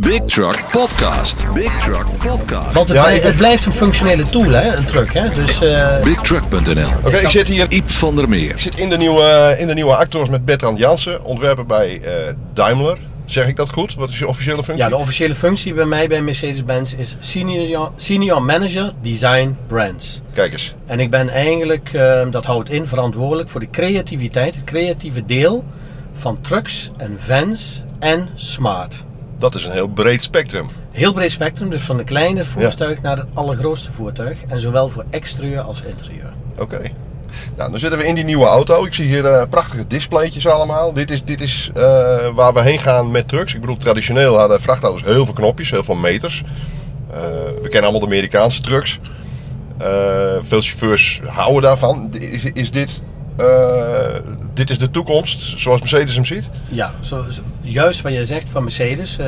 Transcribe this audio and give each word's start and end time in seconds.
Big 0.00 0.20
Truck 0.26 0.64
Podcast. 0.70 1.44
Big 1.52 1.78
Truck 1.78 2.04
Podcast. 2.18 2.72
Want 2.72 2.88
het, 2.88 2.96
Ja, 2.98 3.02
blij- 3.02 3.16
ik- 3.16 3.22
het 3.22 3.36
blijft 3.36 3.66
een 3.66 3.72
functionele 3.72 4.22
tool, 4.22 4.50
hè, 4.50 4.76
een 4.76 4.84
truck. 4.84 5.12
Hè? 5.14 5.28
Dus 5.30 5.60
eh, 5.62 6.00
BigTruck.nl. 6.00 6.90
Oké, 7.04 7.16
ik 7.16 7.30
zit 7.30 7.46
hier 7.48 7.66
Iep 7.72 7.90
van 7.90 8.14
der 8.14 8.24
ik 8.24 8.30
Meer. 8.30 8.54
zit 8.58 8.78
in 8.78 8.88
de 8.90 8.96
nieuwe, 8.96 9.56
in 9.58 9.66
de 9.66 9.74
nieuwe 9.74 9.96
Actors 9.96 10.28
met 10.28 10.44
Bertrand 10.44 10.78
Jansen, 10.78 11.24
ontwerper 11.24 11.66
bij 11.66 12.00
eh, 12.02 12.12
Daimler. 12.54 12.98
Zeg 13.24 13.46
ik 13.46 13.56
dat 13.56 13.70
goed? 13.70 13.94
Wat 13.94 14.08
is 14.10 14.18
je 14.18 14.28
officiële 14.28 14.54
functie? 14.64 14.76
ja, 14.76 14.88
de 14.88 14.96
officiële 14.96 15.34
functie 15.34 15.74
bij 15.74 15.84
mij 15.84 16.08
bij 16.08 16.20
Mercedes-Benz 16.22 16.92
is 16.94 17.16
senior, 17.20 17.90
senior 17.96 18.42
Manager 18.42 18.92
Design 19.02 19.56
Brands. 19.66 20.20
Kijk 20.34 20.52
eens. 20.52 20.74
En 20.86 21.00
ik 21.00 21.10
ben 21.10 21.28
eigenlijk, 21.28 21.90
eh, 21.92 22.20
dat 22.30 22.44
houdt 22.44 22.70
in, 22.70 22.86
verantwoordelijk 22.86 23.48
voor 23.48 23.60
de 23.60 23.70
creativiteit, 23.70 24.54
het 24.54 24.64
creatieve 24.64 25.24
deel 25.24 25.64
van 26.14 26.40
trucks 26.40 26.90
en 26.96 27.16
vans 27.26 27.82
en 27.98 28.28
smart. 28.34 29.04
Dat 29.40 29.54
is 29.54 29.64
een 29.64 29.70
heel 29.70 29.88
breed 29.88 30.22
spectrum. 30.22 30.66
Heel 30.90 31.12
breed 31.12 31.30
spectrum, 31.30 31.70
dus 31.70 31.82
van 31.82 31.96
de 31.96 32.04
kleine 32.04 32.44
voertuig 32.44 33.02
naar 33.02 33.16
het 33.16 33.26
allergrootste 33.34 33.92
voertuig. 33.92 34.38
En 34.48 34.60
zowel 34.60 34.88
voor 34.88 35.04
exterieur 35.10 35.60
als 35.60 35.82
interieur. 35.82 36.32
Oké. 36.58 36.80
Nou, 37.56 37.70
dan 37.70 37.80
zitten 37.80 37.98
we 37.98 38.06
in 38.06 38.14
die 38.14 38.24
nieuwe 38.24 38.46
auto. 38.46 38.84
Ik 38.84 38.94
zie 38.94 39.06
hier 39.06 39.24
eh, 39.24 39.48
prachtige 39.50 39.86
displaytjes 39.86 40.46
allemaal. 40.46 40.92
Dit 40.92 41.10
is, 41.10 41.24
dit 41.24 41.40
is 41.40 41.70
eh, 41.74 41.82
waar 42.34 42.54
we 42.54 42.60
heen 42.60 42.78
gaan 42.78 43.10
met 43.10 43.28
trucks. 43.28 43.54
Ik 43.54 43.60
bedoel, 43.60 43.76
traditioneel 43.76 44.38
hadden 44.38 44.60
vrachtauto's 44.60 45.04
heel 45.04 45.24
veel 45.24 45.34
knopjes, 45.34 45.70
heel 45.70 45.84
veel 45.84 45.94
meters. 45.94 46.44
Eh, 47.10 47.18
we 47.62 47.68
kennen 47.68 47.82
allemaal 47.82 48.00
de 48.00 48.14
Amerikaanse 48.14 48.60
trucks. 48.62 48.98
Veel 50.42 50.60
chauffeurs 50.60 51.20
houden 51.26 51.62
daarvan. 51.62 52.14
Is, 52.14 52.44
is 52.44 52.70
dit, 52.70 53.02
dit 54.54 54.70
is 54.70 54.78
de 54.78 54.90
toekomst 54.90 55.58
zoals 55.60 55.80
Mercedes 55.80 56.14
hem 56.14 56.24
ziet? 56.24 56.44
Ja, 56.68 56.92
zo, 57.00 57.24
juist 57.60 58.00
wat 58.00 58.12
je 58.12 58.26
zegt 58.26 58.48
van 58.48 58.62
Mercedes. 58.62 59.18
eh, 59.18 59.26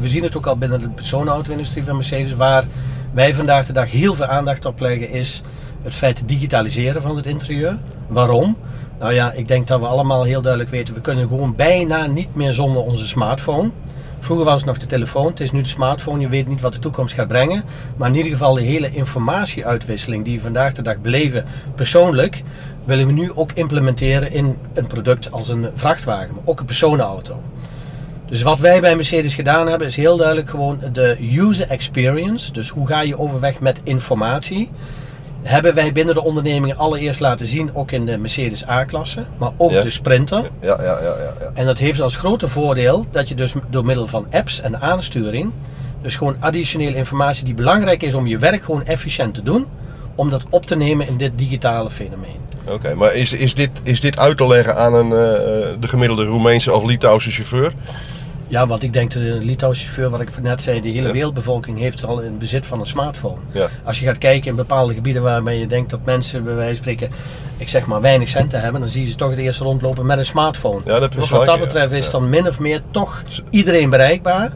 we 0.00 0.08
zien 0.08 0.22
het 0.22 0.36
ook 0.36 0.46
al 0.46 0.56
binnen 0.56 0.80
de 0.80 0.88
personenauto-industrie 0.88 1.84
van 1.84 1.94
Mercedes. 1.94 2.34
Waar 2.34 2.64
wij 3.12 3.34
vandaag 3.34 3.66
de 3.66 3.72
dag 3.72 3.90
heel 3.90 4.14
veel 4.14 4.26
aandacht 4.26 4.64
op 4.64 4.80
leggen 4.80 5.10
is 5.10 5.42
het 5.82 5.94
feit 5.94 6.28
digitaliseren 6.28 7.02
van 7.02 7.16
het 7.16 7.26
interieur. 7.26 7.78
Waarom? 8.08 8.56
Nou 8.98 9.12
ja, 9.12 9.32
ik 9.32 9.48
denk 9.48 9.66
dat 9.66 9.80
we 9.80 9.86
allemaal 9.86 10.22
heel 10.22 10.42
duidelijk 10.42 10.70
weten. 10.72 10.94
We 10.94 11.00
kunnen 11.00 11.28
gewoon 11.28 11.54
bijna 11.54 12.06
niet 12.06 12.34
meer 12.34 12.52
zonder 12.52 12.82
onze 12.82 13.06
smartphone. 13.06 13.70
Vroeger 14.18 14.46
was 14.46 14.56
het 14.56 14.64
nog 14.64 14.78
de 14.78 14.86
telefoon, 14.86 15.26
het 15.26 15.40
is 15.40 15.52
nu 15.52 15.60
de 15.62 15.68
smartphone. 15.68 16.20
Je 16.20 16.28
weet 16.28 16.48
niet 16.48 16.60
wat 16.60 16.72
de 16.72 16.78
toekomst 16.78 17.14
gaat 17.14 17.28
brengen. 17.28 17.64
Maar 17.96 18.08
in 18.08 18.14
ieder 18.14 18.30
geval 18.32 18.54
de 18.54 18.62
hele 18.62 18.90
informatieuitwisseling 18.90 20.24
die 20.24 20.36
we 20.36 20.42
vandaag 20.42 20.72
de 20.72 20.82
dag 20.82 20.98
beleven 20.98 21.44
persoonlijk, 21.74 22.42
willen 22.86 23.06
we 23.06 23.12
nu 23.12 23.32
ook 23.34 23.52
implementeren 23.52 24.32
in 24.32 24.56
een 24.74 24.86
product 24.86 25.32
als 25.32 25.48
een 25.48 25.66
vrachtwagen, 25.74 26.34
maar 26.34 26.42
ook 26.44 26.60
een 26.60 26.66
personenauto. 26.66 27.40
Dus 28.28 28.42
wat 28.42 28.58
wij 28.58 28.80
bij 28.80 28.94
Mercedes 28.96 29.34
gedaan 29.34 29.68
hebben, 29.68 29.86
is 29.86 29.96
heel 29.96 30.16
duidelijk 30.16 30.48
gewoon 30.50 30.80
de 30.92 31.16
user 31.36 31.68
experience. 31.68 32.52
Dus 32.52 32.68
hoe 32.68 32.86
ga 32.86 33.00
je 33.00 33.18
overweg 33.18 33.60
met 33.60 33.80
informatie? 33.84 34.70
Hebben 35.42 35.74
wij 35.74 35.92
binnen 35.92 36.14
de 36.14 36.22
onderneming 36.24 36.74
allereerst 36.76 37.20
laten 37.20 37.46
zien, 37.46 37.70
ook 37.74 37.90
in 37.90 38.04
de 38.06 38.18
Mercedes 38.18 38.68
A-klasse, 38.68 39.24
maar 39.38 39.50
ook 39.56 39.70
Ja. 39.70 39.82
de 39.82 39.90
Sprinter. 39.90 40.42
Ja, 40.60 40.82
ja, 40.82 40.82
ja, 40.82 41.00
ja. 41.02 41.32
ja. 41.40 41.50
En 41.54 41.66
dat 41.66 41.78
heeft 41.78 42.00
als 42.00 42.16
grote 42.16 42.48
voordeel 42.48 43.04
dat 43.10 43.28
je 43.28 43.34
dus 43.34 43.54
door 43.70 43.84
middel 43.84 44.06
van 44.06 44.26
apps 44.30 44.60
en 44.60 44.80
aansturing, 44.80 45.52
dus 46.02 46.16
gewoon 46.16 46.36
additionele 46.40 46.96
informatie 46.96 47.44
die 47.44 47.54
belangrijk 47.54 48.02
is 48.02 48.14
om 48.14 48.26
je 48.26 48.38
werk 48.38 48.62
gewoon 48.64 48.84
efficiënt 48.86 49.34
te 49.34 49.42
doen, 49.42 49.66
om 50.16 50.30
dat 50.30 50.44
op 50.50 50.66
te 50.66 50.76
nemen 50.76 51.06
in 51.08 51.16
dit 51.16 51.32
digitale 51.36 51.90
fenomeen. 51.90 52.36
Oké, 52.68 52.94
maar 52.94 53.14
is, 53.14 53.32
is, 53.32 53.54
dit, 53.54 53.70
is 53.82 54.00
dit 54.00 54.18
uit 54.18 54.36
te 54.36 54.46
leggen 54.46 54.76
aan 54.76 54.94
een, 54.94 55.10
eh, 55.12 55.18
de 55.80 55.88
gemiddelde 55.88 56.24
Roemeense 56.24 56.72
of 56.72 56.84
Litouwse 56.84 57.30
chauffeur? 57.30 57.72
Ja, 58.48 58.66
want 58.66 58.82
ik 58.82 58.92
denk 58.92 59.12
dat 59.12 59.22
de 59.22 59.38
Litouwse 59.42 59.82
chauffeur, 59.82 60.10
wat 60.10 60.20
ik 60.20 60.42
net 60.42 60.62
zei, 60.62 60.80
de 60.80 60.88
hele 60.88 61.06
Ja. 61.06 61.12
wereldbevolking 61.12 61.78
heeft 61.78 62.04
al 62.04 62.20
in 62.20 62.38
bezit 62.38 62.66
van 62.66 62.80
een 62.80 62.86
smartphone. 62.86 63.36
Ja. 63.52 63.68
Als 63.84 63.98
je 63.98 64.04
gaat 64.04 64.18
kijken 64.18 64.50
in 64.50 64.56
bepaalde 64.56 64.94
gebieden 64.94 65.22
waarbij 65.22 65.58
je 65.58 65.66
denkt 65.66 65.90
dat 65.90 66.00
mensen 66.04 66.44
bij 66.44 66.54
wijze 66.54 66.82
van 66.82 66.92
spreken, 66.92 67.10
ik 67.56 67.68
zeg 67.68 67.86
maar 67.86 68.00
weinig 68.00 68.28
centen 68.28 68.60
hebben, 68.60 68.80
dan 68.80 68.90
zie 68.90 69.02
je 69.04 69.10
ze 69.10 69.16
toch 69.16 69.30
het 69.30 69.38
eerst 69.38 69.60
rondlopen 69.60 70.06
met 70.06 70.18
een 70.18 70.24
smartphone. 70.24 70.80
Ja, 70.84 70.98
dat 70.98 71.12
dus 71.12 71.30
wat 71.30 71.46
dat 71.46 71.58
betreft 71.58 71.92
is 71.92 72.10
dan 72.10 72.28
min 72.30 72.46
of 72.46 72.58
meer 72.58 72.80
toch 72.90 73.22
iedereen 73.50 73.90
bereikbaar. 73.90 74.52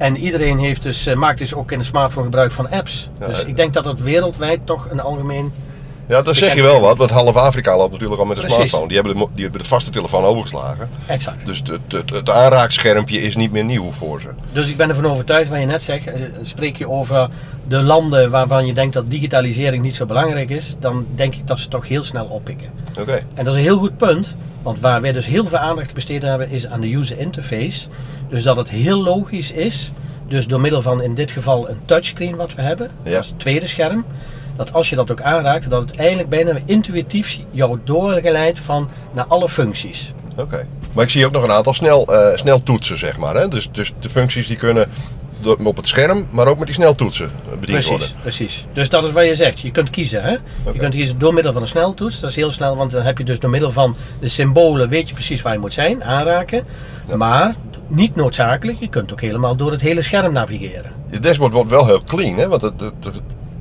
En 0.00 0.16
iedereen 0.16 0.58
heeft 0.58 0.82
dus, 0.82 1.06
eh, 1.06 1.16
maakt 1.16 1.38
dus 1.38 1.54
ook 1.54 1.72
in 1.72 1.78
de 1.78 1.84
smartphone 1.84 2.24
gebruik 2.24 2.52
van 2.52 2.70
apps. 2.70 3.10
Dus 3.18 3.42
eh, 3.42 3.48
ik 3.48 3.56
denk 3.56 3.72
dat 3.72 3.84
het 3.84 4.02
wereldwijd 4.02 4.66
toch 4.66 4.90
een 4.90 5.00
algemeen... 5.00 5.52
Ja, 6.10 6.22
dan 6.22 6.34
zeg 6.34 6.54
je 6.54 6.62
wel 6.62 6.80
wat, 6.80 6.96
want 6.96 7.10
half 7.10 7.36
Afrika 7.36 7.76
loopt 7.76 7.92
natuurlijk 7.92 8.20
al 8.20 8.26
met 8.26 8.36
een 8.36 8.42
Precies. 8.42 8.56
smartphone. 8.58 8.86
Die 8.88 8.96
hebben, 8.96 9.16
de, 9.16 9.26
die 9.34 9.42
hebben 9.42 9.60
de 9.62 9.66
vaste 9.68 9.90
telefoon 9.90 10.24
overgeslagen. 10.24 10.88
Exact. 11.06 11.46
Dus 11.46 11.58
het, 11.66 11.80
het, 11.88 12.10
het 12.10 12.30
aanraakschermpje 12.30 13.18
is 13.22 13.36
niet 13.36 13.52
meer 13.52 13.64
nieuw 13.64 13.90
voor 13.92 14.20
ze. 14.20 14.28
Dus 14.52 14.68
ik 14.68 14.76
ben 14.76 14.88
ervan 14.88 15.06
overtuigd, 15.06 15.50
wat 15.50 15.60
je 15.60 15.66
net 15.66 15.82
zegt, 15.82 16.06
eh, 16.06 16.22
spreek 16.42 16.76
je 16.76 16.88
over 16.88 17.28
de 17.68 17.82
landen 17.82 18.30
waarvan 18.30 18.66
je 18.66 18.72
denkt 18.74 18.94
dat 18.94 19.10
digitalisering 19.10 19.82
niet 19.82 19.94
zo 19.94 20.06
belangrijk 20.06 20.50
is, 20.50 20.76
dan 20.80 21.06
denk 21.14 21.34
ik 21.34 21.46
dat 21.46 21.58
ze 21.58 21.68
toch 21.68 21.88
heel 21.88 22.02
snel 22.02 22.24
oppikken. 22.26 22.68
Oké, 22.98 23.12
En 23.34 23.44
dat 23.44 23.52
is 23.52 23.54
een 23.54 23.64
heel 23.66 23.78
goed 23.78 23.96
punt, 23.96 24.36
want 24.62 24.80
waar 24.80 25.00
wij 25.00 25.12
dus 25.12 25.26
heel 25.26 25.46
veel 25.46 25.58
aandacht 25.58 25.94
besteed 25.94 26.22
hebben 26.22 26.50
is 26.50 26.66
aan 26.66 26.80
de 26.80 26.94
user 26.94 27.18
interface. 27.18 27.88
Dus 28.28 28.42
dat 28.42 28.56
het 28.56 28.70
heel 28.70 29.02
logisch 29.02 29.52
is, 29.52 29.92
dus 30.28 30.46
door 30.46 30.60
middel 30.60 30.82
van 30.82 31.02
in 31.02 31.14
dit 31.14 31.30
geval 31.30 31.68
een 31.68 31.80
touchscreen 31.84 32.36
wat 32.36 32.54
we 32.54 32.62
hebben, 32.62 32.90
Ja. 33.02 33.16
als 33.16 33.32
tweede 33.36 33.66
scherm, 33.66 34.04
dat 34.64 34.72
als 34.72 34.90
je 34.90 34.96
dat 34.96 35.10
ook 35.10 35.20
aanraakt, 35.20 35.70
dat 35.70 35.80
het 35.80 35.94
eigenlijk 35.96 36.28
bijna 36.28 36.58
intuïtief 36.64 37.38
jou 37.50 37.78
doorgeleidt 37.84 38.58
van 38.58 38.88
naar 39.12 39.24
alle 39.26 39.48
functies. 39.48 40.12
oké. 40.36 40.66
Maar 40.92 41.04
ik 41.04 41.10
zie 41.10 41.26
ook 41.26 41.32
nog 41.32 41.42
een 41.42 41.50
aantal 41.52 41.74
snel, 41.74 42.06
eh, 42.14 42.36
sneltoetsen, 42.38 42.98
zeg 42.98 43.16
maar. 43.18 43.34
Hè? 43.34 43.48
Dus, 43.48 43.68
dus 43.72 43.92
de 44.00 44.08
functies 44.08 44.46
die 44.46 44.56
kunnen 44.56 44.90
op 45.64 45.76
het 45.76 45.88
scherm, 45.88 46.26
maar 46.30 46.46
ook 46.46 46.56
met 46.58 46.66
die 46.66 46.74
sneltoetsen 46.74 47.30
bediend 47.44 47.60
Precies, 47.66 47.88
worden. 47.90 48.08
precies. 48.20 48.66
Dus 48.72 48.88
dat 48.88 49.04
is 49.04 49.12
wat 49.12 49.24
je 49.26 49.34
zegt. 49.34 49.60
Je 49.60 49.70
kunt 49.70 49.90
kiezen. 49.90 50.22
Hè? 50.22 50.30
Je 50.72 50.78
kunt 50.78 50.94
kiezen 50.94 51.18
door 51.18 51.34
middel 51.34 51.52
van 51.52 51.62
een 51.62 51.68
sneltoets. 51.68 52.20
Dat 52.20 52.30
is 52.30 52.36
heel 52.36 52.50
snel, 52.52 52.76
want 52.76 52.90
dan 52.90 53.02
heb 53.02 53.18
je 53.18 53.24
dus 53.24 53.40
door 53.40 53.50
middel 53.50 53.70
van 53.72 53.96
de 54.20 54.28
symbolen 54.28 54.88
weet 54.88 55.08
je 55.08 55.14
precies 55.14 55.42
waar 55.42 55.52
je 55.52 55.58
moet 55.58 55.72
zijn, 55.72 56.04
aanraken. 56.04 56.64
Maar 57.16 57.54
niet 57.88 58.14
noodzakelijk. 58.16 58.78
Je 58.80 58.88
kunt 58.88 59.12
ook 59.12 59.20
helemaal 59.20 59.56
door 59.56 59.70
het 59.70 59.80
hele 59.80 60.02
scherm 60.02 60.32
navigeren. 60.32 60.90
Je 61.10 61.18
dashboard 61.18 61.52
wordt 61.52 61.70
wel 61.70 61.86
heel 61.86 62.02
clean, 62.04 62.38
hè? 62.38 62.48
want 62.48 62.62
het, 62.62 62.80
het- 62.80 63.04
het- 63.04 63.20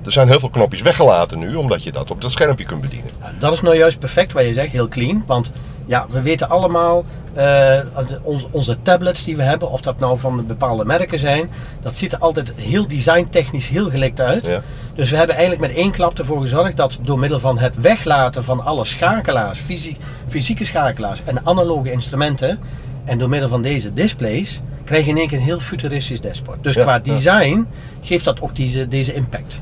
er 0.09 0.15
zijn 0.15 0.27
heel 0.27 0.39
veel 0.39 0.49
knopjes 0.49 0.81
weggelaten 0.81 1.39
nu, 1.39 1.55
omdat 1.55 1.83
je 1.83 1.91
dat 1.91 2.11
op 2.11 2.21
dat 2.21 2.31
schermpje 2.31 2.65
kunt 2.65 2.81
bedienen. 2.81 3.09
Dat 3.39 3.53
is 3.53 3.61
nou 3.61 3.75
juist 3.75 3.99
perfect 3.99 4.31
wat 4.33 4.45
je 4.45 4.53
zegt, 4.53 4.71
heel 4.71 4.87
clean. 4.87 5.23
Want 5.25 5.51
ja, 5.85 6.05
we 6.09 6.21
weten 6.21 6.49
allemaal, 6.49 7.03
eh, 7.33 7.79
onze, 8.23 8.47
onze 8.51 8.81
tablets 8.81 9.23
die 9.23 9.35
we 9.35 9.41
hebben, 9.43 9.71
of 9.71 9.81
dat 9.81 9.99
nou 9.99 10.17
van 10.17 10.45
bepaalde 10.45 10.85
merken 10.85 11.19
zijn, 11.19 11.49
dat 11.81 11.97
ziet 11.97 12.11
er 12.11 12.19
altijd 12.19 12.53
heel 12.55 12.87
designtechnisch 12.87 13.67
heel 13.67 13.89
gelikt 13.89 14.21
uit. 14.21 14.47
Ja. 14.47 14.61
Dus 14.95 15.09
we 15.09 15.17
hebben 15.17 15.35
eigenlijk 15.35 15.67
met 15.67 15.77
één 15.77 15.91
klap 15.91 16.19
ervoor 16.19 16.41
gezorgd 16.41 16.77
dat 16.77 16.99
door 17.01 17.19
middel 17.19 17.39
van 17.39 17.57
het 17.59 17.75
weglaten 17.81 18.43
van 18.43 18.65
alle 18.65 18.85
schakelaars, 18.85 19.59
fysie- 19.59 19.97
fysieke 20.27 20.65
schakelaars 20.65 21.21
en 21.25 21.45
analoge 21.45 21.91
instrumenten, 21.91 22.59
en 23.05 23.17
door 23.17 23.29
middel 23.29 23.49
van 23.49 23.61
deze 23.61 23.93
displays, 23.93 24.61
krijg 24.83 25.05
je 25.05 25.11
in 25.11 25.17
één 25.17 25.27
keer 25.27 25.37
een 25.37 25.43
heel 25.43 25.59
futuristisch 25.59 26.21
dashboard. 26.21 26.63
Dus 26.63 26.75
Ja, 26.75 26.81
qua 26.81 26.93
ja. 26.93 26.99
design 26.99 27.67
geeft 28.01 28.25
dat 28.25 28.41
ook 28.41 28.55
deze, 28.55 28.87
deze 28.87 29.13
impact. 29.13 29.61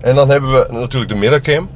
En 0.00 0.14
dan 0.14 0.30
hebben 0.30 0.52
we 0.52 0.66
natuurlijk 0.70 1.12
de 1.12 1.16
mirrorcam. 1.18 1.68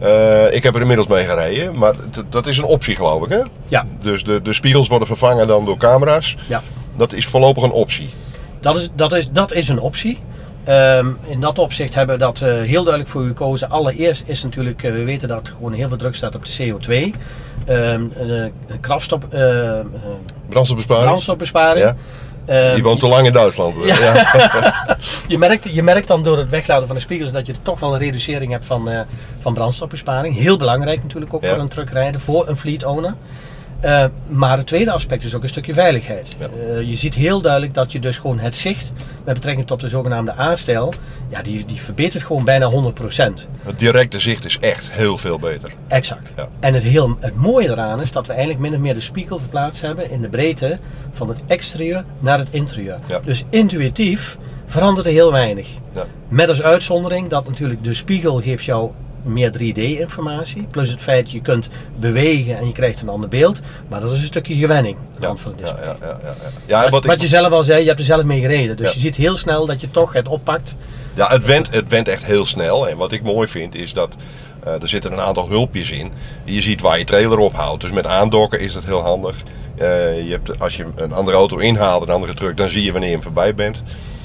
Eh, 0.00 0.52
ik 0.54 0.62
heb 0.62 0.74
er 0.74 0.80
inmiddels 0.80 1.08
mee 1.08 1.24
gereden, 1.24 1.78
maar 1.78 1.94
dat 2.30 2.46
is 2.46 2.58
een 2.58 2.64
optie 2.64 2.96
geloof 2.96 3.24
ik 3.24 3.28
hè? 3.28 3.40
Ja, 3.68 3.86
Dus 4.00 4.24
de, 4.24 4.42
de 4.42 4.54
spiegels 4.54 4.88
worden 4.88 5.06
vervangen 5.08 5.46
dan 5.46 5.64
door 5.64 5.76
camera's. 5.76 6.36
ja. 6.48 6.62
Dat 6.96 7.12
is 7.12 7.26
voorlopig 7.26 7.62
een 7.62 7.70
optie. 7.70 8.08
Dat 8.60 8.76
is, 8.76 8.88
dat 8.94 9.12
is, 9.12 9.30
dat 9.30 9.52
is 9.52 9.68
een 9.68 9.80
optie. 9.80 10.18
Ehm, 10.64 11.06
in 11.26 11.40
dat 11.40 11.58
opzicht 11.58 11.94
hebben 11.94 12.18
we 12.18 12.24
dat 12.24 12.40
eh, 12.40 12.48
heel 12.48 12.82
duidelijk 12.82 13.08
voor 13.08 13.26
gekozen. 13.26 13.70
Allereerst 13.70 14.22
is 14.26 14.42
natuurlijk, 14.42 14.82
eh, 14.82 14.92
we 14.92 15.04
weten 15.04 15.28
dat 15.28 15.46
er 15.46 15.52
gewoon 15.54 15.72
heel 15.72 15.88
veel 15.88 15.96
druk 15.96 16.14
staat 16.14 16.34
op 16.34 16.44
de 16.44 16.50
CO2. 16.50 17.14
Ehm 17.66 18.08
de 18.08 18.50
eh, 19.30 19.78
eh, 19.78 19.86
Brandstofbesparing. 20.48 21.04
brandstofbesparing. 21.06 21.84
Ja. 21.84 21.96
Ehm, 22.48 22.74
Die 22.74 22.82
woont 22.82 23.00
te 23.00 23.08
lang 23.08 23.26
in 23.26 23.32
Duitsland. 23.32 23.74
Ja. 23.84 23.96
Ja. 24.14 24.96
je, 25.28 25.38
merkt, 25.38 25.64
je 25.74 25.82
merkt 25.82 26.08
dan 26.08 26.22
door 26.22 26.38
het 26.38 26.50
weglaten 26.50 26.86
van 26.86 26.96
de 26.96 27.02
spiegels 27.02 27.32
dat 27.32 27.46
je 27.46 27.54
toch 27.62 27.80
wel 27.80 27.92
een 27.92 27.98
reducering 27.98 28.52
hebt 28.52 28.64
van, 28.64 28.88
eh, 28.90 29.00
van 29.38 29.54
brandstofbesparing. 29.54 30.36
Heel 30.36 30.56
belangrijk 30.56 31.02
natuurlijk 31.02 31.34
ook 31.34 31.42
Ja. 31.42 31.48
voor 31.48 31.58
een 31.58 31.68
truckrijder, 31.68 32.20
voor 32.20 32.48
een 32.48 32.56
fleet 32.56 32.84
owner. 32.84 33.14
Eh, 33.80 34.04
maar 34.28 34.56
het 34.56 34.66
tweede 34.66 34.90
aspect 34.90 35.22
is 35.22 35.34
ook 35.34 35.42
een 35.42 35.48
stukje 35.48 35.74
veiligheid. 35.74 36.36
Ja. 36.38 36.46
Eh, 36.46 36.82
je 36.82 36.94
ziet 36.94 37.14
heel 37.14 37.40
duidelijk 37.40 37.74
dat 37.74 37.92
je 37.92 37.98
dus 37.98 38.16
gewoon 38.16 38.38
het 38.38 38.54
zicht 38.54 38.92
met 39.24 39.34
betrekking 39.34 39.66
tot 39.66 39.80
de 39.80 39.88
zogenaamde 39.88 40.32
aanstel, 40.32 40.92
ja, 41.28 41.42
die, 41.42 41.64
die 41.64 41.80
verbetert 41.80 42.22
gewoon 42.22 42.44
bijna 42.44 42.70
100%. 42.70 43.48
Het 43.62 43.78
directe 43.78 44.20
zicht 44.20 44.44
is 44.44 44.58
echt 44.60 44.90
heel 44.90 45.18
veel 45.18 45.38
beter. 45.38 45.72
Exact. 45.88 46.32
Ja. 46.36 46.48
En 46.60 46.74
het, 46.74 46.82
heel, 46.82 47.16
het 47.20 47.34
mooie 47.34 47.70
eraan 47.70 48.00
is 48.00 48.12
dat 48.12 48.26
we 48.26 48.32
eigenlijk 48.32 48.60
min 48.60 48.74
of 48.74 48.78
meer 48.78 48.94
de 48.94 49.00
spiegel 49.00 49.38
verplaatst 49.38 49.82
hebben 49.82 50.10
in 50.10 50.20
de 50.20 50.28
breedte 50.28 50.78
van 51.12 51.28
het 51.28 51.40
exterieur 51.46 52.04
naar 52.18 52.38
het 52.38 52.50
interieur. 52.50 52.98
Ja. 53.06 53.18
Dus 53.18 53.44
intuïtief 53.50 54.38
verandert 54.66 55.06
er 55.06 55.12
heel 55.12 55.32
weinig. 55.32 55.68
Ja. 55.92 56.06
Met 56.28 56.48
als 56.48 56.62
uitzondering 56.62 57.28
dat 57.28 57.48
natuurlijk 57.48 57.84
de 57.84 57.94
spiegel 57.94 58.40
geeft 58.40 58.64
jou 58.64 58.90
meer 59.28 59.50
3D-informatie. 59.50 60.66
Plus 60.70 60.90
het 60.90 61.00
feit 61.00 61.30
je 61.30 61.40
kunt 61.40 61.68
bewegen 61.98 62.58
en 62.58 62.66
je 62.66 62.72
krijgt 62.72 63.00
een 63.02 63.08
ander 63.08 63.28
beeld. 63.28 63.60
Maar 63.88 64.00
dat 64.00 64.10
is 64.12 64.18
een 64.18 64.24
stukje 64.24 64.54
gewenning 64.54 64.96
Ja, 65.20 65.36
van 65.36 65.50
het 65.50 65.60
display. 65.60 65.84
ja, 65.84 65.96
ja, 66.00 66.18
ja, 66.22 66.34
ja. 66.66 66.82
ja 66.82 66.90
wat, 66.90 67.04
wat 67.04 67.14
ik, 67.14 67.20
je 67.20 67.26
zelf 67.26 67.52
al 67.52 67.62
zei, 67.62 67.80
je 67.80 67.86
hebt 67.86 67.98
er 67.98 68.04
zelf 68.04 68.24
mee 68.24 68.40
gereden. 68.40 68.76
Dus 68.76 68.86
Ja. 68.86 68.92
je 68.92 68.98
ziet 68.98 69.16
heel 69.16 69.36
snel 69.36 69.66
dat 69.66 69.80
je 69.80 69.90
toch 69.90 70.12
het 70.12 70.28
oppakt. 70.28 70.76
Ja, 71.14 71.28
het 71.28 71.44
went, 71.44 71.74
het 71.74 71.88
went 71.88 72.08
echt 72.08 72.24
heel 72.24 72.46
snel. 72.46 72.88
En 72.88 72.96
wat 72.96 73.12
ik 73.12 73.22
mooi 73.22 73.48
vind 73.48 73.74
is 73.74 73.92
dat 73.92 74.14
eh, 74.64 74.82
er 74.82 74.88
zitten 74.88 75.12
een 75.12 75.20
aantal 75.20 75.48
hulpjes 75.48 75.90
in. 75.90 76.12
Je 76.44 76.62
ziet 76.62 76.80
waar 76.80 76.98
je 76.98 77.04
trailer 77.04 77.38
ophoudt. 77.38 77.80
Dus 77.82 77.90
met 77.90 78.06
aandokken 78.06 78.60
is 78.60 78.72
dat 78.72 78.84
heel 78.84 79.00
handig. 79.02 79.36
Eh, 79.76 79.86
je 80.26 80.30
hebt, 80.30 80.60
als 80.60 80.76
je 80.76 80.86
een 80.96 81.12
andere 81.12 81.36
auto 81.36 81.56
inhaalt, 81.56 82.02
een 82.02 82.14
andere 82.14 82.34
truck, 82.34 82.56
dan 82.56 82.68
zie 82.68 82.82
je 82.82 82.90
wanneer 82.92 83.08
je 83.08 83.14
hem 83.14 83.24
voorbij 83.24 83.54
bent. 83.54 83.82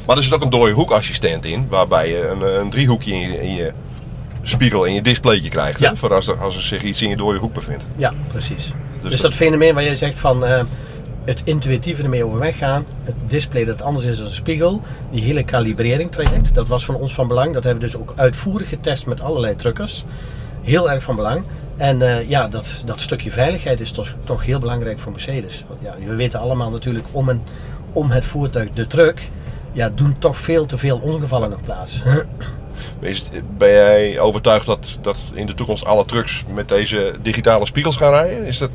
Maar 0.08 0.18
er 0.18 0.24
zit 0.24 0.34
ook 0.34 0.42
een 0.42 0.50
dode 0.50 0.72
hoekassistent 0.72 1.46
in, 1.46 1.68
waarbij 1.70 2.10
je 2.10 2.28
een, 2.28 2.60
een 2.60 2.70
driehoekje 2.70 3.14
in 3.14 3.20
je, 3.20 3.42
in 3.44 3.56
je 3.56 3.72
spiegel 4.44 4.84
in 4.86 4.94
je 4.94 5.02
displaytje 5.02 5.50
krijgt. 5.50 5.80
hè, 5.80 5.96
voor 5.98 6.14
als 6.14 6.28
er, 6.28 6.38
als 6.38 6.56
er 6.56 6.62
zich 6.62 6.82
iets 6.84 7.02
in 7.02 7.10
je 7.10 7.16
dode 7.18 7.38
hoek 7.40 7.54
bevindt. 7.54 7.84
Ja, 7.98 8.14
precies. 8.28 8.72
Dus, 9.02 9.12
dat- 9.12 9.22
dat 9.22 9.34
fenomeen 9.34 9.74
waar 9.74 9.84
jij 9.84 9.96
zegt 9.96 10.20
van 10.20 10.46
eh, 10.46 10.64
het 11.26 11.42
intuïtieve 11.46 12.04
ermee 12.04 12.26
overweg 12.26 12.58
gaan. 12.58 12.86
Het 13.04 13.16
display 13.28 13.64
dat 13.64 13.82
anders 13.82 14.06
is 14.06 14.18
dan 14.18 14.26
een 14.26 14.32
spiegel. 14.32 14.82
Die 15.12 15.22
hele 15.24 15.44
kalibrering 15.44 16.12
traject. 16.12 16.54
Dat 16.54 16.68
was 16.68 16.86
van 16.86 16.96
ons 16.96 17.14
van 17.14 17.28
belang. 17.28 17.54
Dat 17.54 17.64
hebben 17.64 17.82
we 17.84 17.90
dus 17.90 17.98
ook 18.00 18.14
uitvoerig 18.16 18.70
getest 18.70 19.06
met 19.06 19.22
allerlei 19.22 19.56
truckers. 19.56 20.04
Heel 20.62 20.92
erg 20.92 21.04
van 21.04 21.16
belang. 21.16 21.44
En 21.78 22.02
eh, 22.02 22.30
ja, 22.30 22.48
dat, 22.48 22.82
dat 22.86 23.02
stukje 23.02 23.32
veiligheid 23.32 23.80
is 23.80 23.92
toch, 23.92 24.14
toch 24.24 24.46
heel 24.46 24.60
belangrijk 24.60 25.00
voor 25.00 25.12
Mercedes. 25.12 25.64
Want 25.68 25.82
ja, 25.84 25.96
we 26.08 26.16
weten 26.16 26.40
allemaal 26.40 26.70
natuurlijk 26.70 27.06
om, 27.12 27.30
een, 27.30 27.42
om 27.94 28.12
het 28.12 28.26
voertuig, 28.26 28.70
de 28.72 28.88
truck, 28.88 29.30
ja, 29.72 29.90
doen 29.90 30.16
toch 30.20 30.38
veel 30.38 30.66
te 30.66 30.78
veel 30.78 30.98
ongevallen 30.98 31.50
nog 31.50 31.62
plaats. 31.62 32.02
Is, 33.00 33.30
ben 33.58 33.70
jij 33.70 34.20
overtuigd 34.20 34.66
dat, 34.66 34.98
dat 35.02 35.18
in 35.34 35.46
de 35.46 35.54
toekomst 35.54 35.86
alle 35.86 36.06
trucks 36.06 36.44
met 36.54 36.70
deze 36.70 37.14
digitale 37.22 37.66
spiegels 37.66 37.96
gaan 37.96 38.12
rijden? 38.12 38.46
Is 38.46 38.58
dat... 38.58 38.72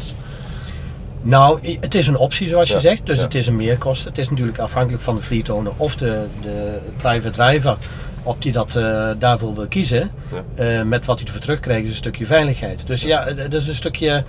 Nou, 1.22 1.78
het 1.80 1.94
is 1.94 2.06
een 2.06 2.16
optie 2.16 2.48
zoals 2.48 2.68
je 2.68 2.74
Ja, 2.74 2.80
zegt. 2.80 3.06
Dus 3.06 3.18
ja. 3.18 3.24
het 3.24 3.34
is 3.34 3.46
een 3.46 3.56
meerkosten. 3.56 4.08
Het 4.08 4.18
is 4.18 4.30
natuurlijk 4.30 4.58
afhankelijk 4.58 5.02
van 5.02 5.14
de 5.14 5.22
fleet 5.22 5.50
owner 5.50 5.72
of 5.76 5.94
de, 5.94 6.26
de 6.42 6.78
private 6.96 7.30
driver. 7.30 7.76
Op 8.22 8.42
die 8.42 8.52
dat 8.52 8.76
eh, 8.76 9.10
daarvoor 9.18 9.54
wil 9.54 9.66
kiezen. 9.68 10.10
Eh, 10.54 10.82
met 10.82 11.04
wat 11.04 11.18
hij 11.18 11.26
ervoor 11.26 11.40
terugkrijgt 11.40 11.84
is 11.84 11.90
een 11.90 11.96
stukje 11.96 12.26
veiligheid. 12.26 12.86
Dus 12.86 13.02
ja, 13.02 13.24
het, 13.24 13.38
het 13.38 13.54
is 13.54 13.68
een 13.68 13.74
stukje... 13.74 14.24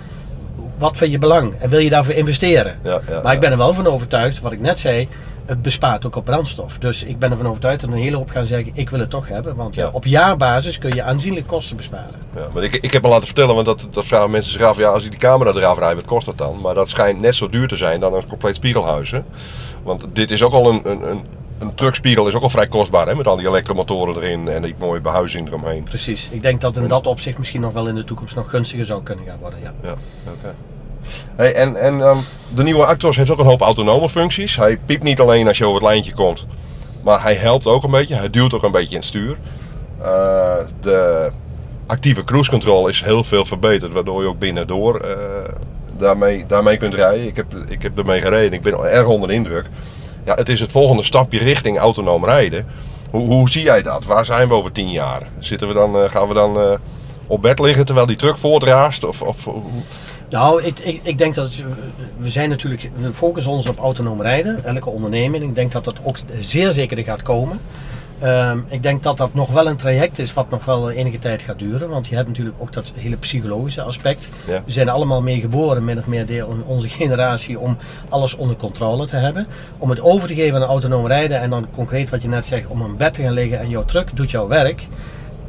Wat 0.78 0.96
vind 0.96 1.10
je 1.10 1.18
belang? 1.18 1.54
En 1.58 1.68
wil 1.68 1.78
je 1.78 1.90
daarvoor 1.90 2.14
investeren? 2.14 2.78
Ja, 2.82 3.00
ja, 3.08 3.20
maar 3.22 3.32
ik 3.32 3.32
ja. 3.32 3.38
ben 3.38 3.50
er 3.50 3.56
wel 3.56 3.74
van 3.74 3.86
overtuigd, 3.86 4.40
wat 4.40 4.52
ik 4.52 4.60
net 4.60 4.78
zei... 4.78 5.08
Het 5.44 5.62
bespaart 5.62 6.06
ook 6.06 6.16
op 6.16 6.24
brandstof. 6.24 6.78
Dus 6.78 7.04
ik 7.04 7.18
ben 7.18 7.30
ervan 7.30 7.46
overtuigd 7.46 7.80
dat 7.80 7.90
een 7.90 7.96
hele 7.96 8.16
hoop 8.16 8.30
gaan 8.30 8.46
zeggen... 8.46 8.72
Ik 8.74 8.90
wil 8.90 9.00
het 9.00 9.10
toch 9.10 9.28
hebben. 9.28 9.56
Want 9.56 9.74
ja, 9.74 9.90
op 9.92 10.04
jaarbasis 10.04 10.78
kun 10.78 10.94
je 10.94 11.02
aanzienlijk 11.02 11.46
kosten 11.46 11.76
besparen. 11.76 12.20
Ja, 12.36 12.48
maar 12.54 12.62
ik, 12.62 12.76
ik 12.76 12.92
heb 12.92 13.02
me 13.02 13.08
laten 13.08 13.26
vertellen, 13.26 13.54
want 13.54 13.66
dat, 13.66 13.86
dat 13.90 14.06
vragen 14.06 14.30
mensen 14.30 14.52
zich 14.52 14.62
af. 14.62 14.78
Ja, 14.78 14.88
als 14.88 15.04
ik 15.04 15.10
die 15.10 15.20
camera 15.20 15.52
eraf 15.52 15.78
rijd, 15.78 15.94
wat 15.94 16.04
kost 16.04 16.26
dat 16.26 16.38
dan? 16.38 16.60
Maar 16.60 16.74
dat 16.74 16.88
schijnt 16.88 17.20
net 17.20 17.34
zo 17.34 17.48
duur 17.48 17.68
te 17.68 17.76
zijn 17.76 18.00
dan 18.00 18.14
een 18.14 18.26
compleet 18.26 18.54
spiegelhuis. 18.54 19.10
Hè? 19.10 19.22
Want 19.82 20.04
dit 20.12 20.30
is 20.30 20.42
ook 20.42 20.52
al 20.52 20.70
een, 20.70 20.80
een, 20.84 21.10
een, 21.10 21.24
een 21.58 21.74
truckspiegel 21.74 22.28
is 22.28 22.34
ook 22.34 22.42
al 22.42 22.50
vrij 22.50 22.68
kostbaar. 22.68 23.06
Hè? 23.06 23.14
Met 23.14 23.26
al 23.26 23.36
die 23.36 23.48
elektromotoren 23.48 24.16
erin 24.16 24.48
en 24.48 24.62
die 24.62 24.74
mooie 24.78 25.00
behuizing 25.00 25.48
eromheen. 25.48 25.82
Precies. 25.82 26.28
Ik 26.32 26.42
denk 26.42 26.60
dat 26.60 26.76
in 26.76 26.88
dat 26.88 27.06
opzicht 27.06 27.38
misschien 27.38 27.60
nog 27.60 27.72
wel 27.72 27.88
in 27.88 27.94
de 27.94 28.04
toekomst 28.04 28.36
nog 28.36 28.50
gunstiger 28.50 28.84
zou 28.84 29.02
kunnen 29.02 29.24
gaan 29.24 29.38
worden. 29.38 29.58
Ja. 29.62 29.72
Ja, 29.82 29.94
oké. 30.32 30.54
En 31.36 31.76
en 31.76 32.00
ehm, 32.00 32.16
de 32.54 32.62
nieuwe 32.62 32.84
Actros 32.84 33.16
heeft 33.16 33.30
ook 33.30 33.38
een 33.38 33.46
hoop 33.46 33.60
autonome 33.60 34.08
functies. 34.08 34.56
Hij 34.56 34.76
piept 34.76 35.02
niet 35.02 35.20
alleen 35.20 35.48
als 35.48 35.58
je 35.58 35.64
over 35.64 35.80
het 35.80 35.90
lijntje 35.90 36.12
komt, 36.12 36.46
maar 37.02 37.22
hij 37.22 37.34
helpt 37.34 37.66
ook 37.66 37.82
een 37.82 37.90
beetje. 37.90 38.14
Hij 38.14 38.30
duwt 38.30 38.54
ook 38.54 38.62
een 38.62 38.70
beetje 38.70 38.90
in 38.90 38.96
het 38.96 39.04
stuur. 39.04 39.38
Eh, 40.02 40.56
de 40.80 41.30
actieve 41.86 42.24
cruise 42.24 42.50
control 42.50 42.88
is 42.88 43.02
heel 43.02 43.24
veel 43.24 43.44
verbeterd, 43.44 43.92
waardoor 43.92 44.22
je 44.22 44.28
ook 44.28 44.38
binnendoor 44.38 44.96
eh 44.96 45.52
daarmee, 45.98 46.44
daarmee 46.46 46.76
kunt 46.76 46.94
rijden. 46.94 47.26
Ik 47.26 47.36
heb, 47.36 47.54
ik 47.68 47.82
heb 47.82 47.98
ermee 47.98 48.20
gereden, 48.20 48.52
ik 48.52 48.62
ben 48.62 48.84
erg 48.84 49.06
onder 49.06 49.28
de 49.28 49.34
indruk. 49.34 49.66
Ja, 50.24 50.34
het 50.34 50.48
is 50.48 50.60
het 50.60 50.72
volgende 50.72 51.02
stapje 51.02 51.38
richting 51.38 51.78
autonoom 51.78 52.24
rijden. 52.24 52.66
Hoe, 53.10 53.26
hoe 53.26 53.50
zie 53.50 53.62
jij 53.62 53.82
dat? 53.82 54.04
Waar 54.04 54.24
zijn 54.24 54.48
we 54.48 54.54
over 54.54 54.72
tien 54.72 54.90
jaar? 54.90 55.22
Zitten 55.38 55.68
we 55.68 55.74
dan, 55.74 55.96
eh, 55.96 56.10
gaan 56.10 56.28
we 56.28 56.34
dan 56.34 56.78
op 57.26 57.42
bed 57.42 57.58
liggen 57.58 57.84
terwijl 57.84 58.06
die 58.06 58.16
truck 58.16 58.38
voortraast? 58.38 59.04
Of, 59.04 59.22
of, 59.22 59.46
Nou, 60.30 60.62
ik, 60.62 60.78
ik, 60.78 61.00
ik 61.02 61.18
denk 61.18 61.34
dat 61.34 61.62
we 62.16 62.28
zijn 62.28 62.48
natuurlijk, 62.48 62.90
we 62.94 63.12
focussen 63.12 63.52
ons 63.52 63.68
op 63.68 63.78
autonoom 63.78 64.22
rijden, 64.22 64.64
elke 64.64 64.90
onderneming. 64.90 65.44
Ik 65.44 65.54
denk 65.54 65.72
dat 65.72 65.84
dat 65.84 65.96
ook 66.02 66.16
zeer 66.38 66.70
zeker 66.70 66.98
er 66.98 67.04
gaat 67.04 67.22
komen. 67.22 67.60
Ehm, 68.20 68.58
ik 68.68 68.82
denk 68.82 69.02
dat 69.02 69.16
dat 69.16 69.34
nog 69.34 69.50
wel 69.50 69.66
een 69.66 69.76
traject 69.76 70.18
is 70.18 70.32
wat 70.32 70.50
nog 70.50 70.64
wel 70.64 70.90
enige 70.90 71.18
tijd 71.18 71.42
gaat 71.42 71.58
duren. 71.58 71.88
Want 71.88 72.06
je 72.08 72.14
hebt 72.14 72.28
natuurlijk 72.28 72.56
ook 72.58 72.72
dat 72.72 72.92
hele 72.96 73.16
psychologische 73.16 73.82
aspect. 73.82 74.30
Ja. 74.46 74.62
We 74.64 74.72
zijn 74.72 74.88
allemaal 74.88 75.22
mee 75.22 75.40
geboren, 75.40 75.84
min 75.84 75.98
of 75.98 76.06
meer 76.06 76.26
deel 76.26 76.50
in 76.50 76.64
onze 76.64 76.88
generatie, 76.98 77.58
om 77.58 77.76
alles 78.08 78.36
onder 78.36 78.56
controle 78.56 79.06
te 79.06 79.16
hebben. 79.16 79.46
Om 79.78 79.90
het 79.90 80.00
over 80.00 80.28
te 80.28 80.34
geven 80.34 80.62
aan 80.62 80.68
autonoom 80.68 81.06
rijden 81.06 81.40
en 81.40 81.50
dan 81.50 81.70
concreet 81.70 82.10
wat 82.10 82.22
je 82.22 82.28
net 82.28 82.46
zegt, 82.46 82.66
om 82.66 82.80
een 82.80 82.96
bed 82.96 83.14
te 83.14 83.22
gaan 83.22 83.32
liggen 83.32 83.58
en 83.60 83.68
jouw 83.68 83.84
truck 83.84 84.16
doet 84.16 84.30
jouw 84.30 84.48
werk. 84.48 84.86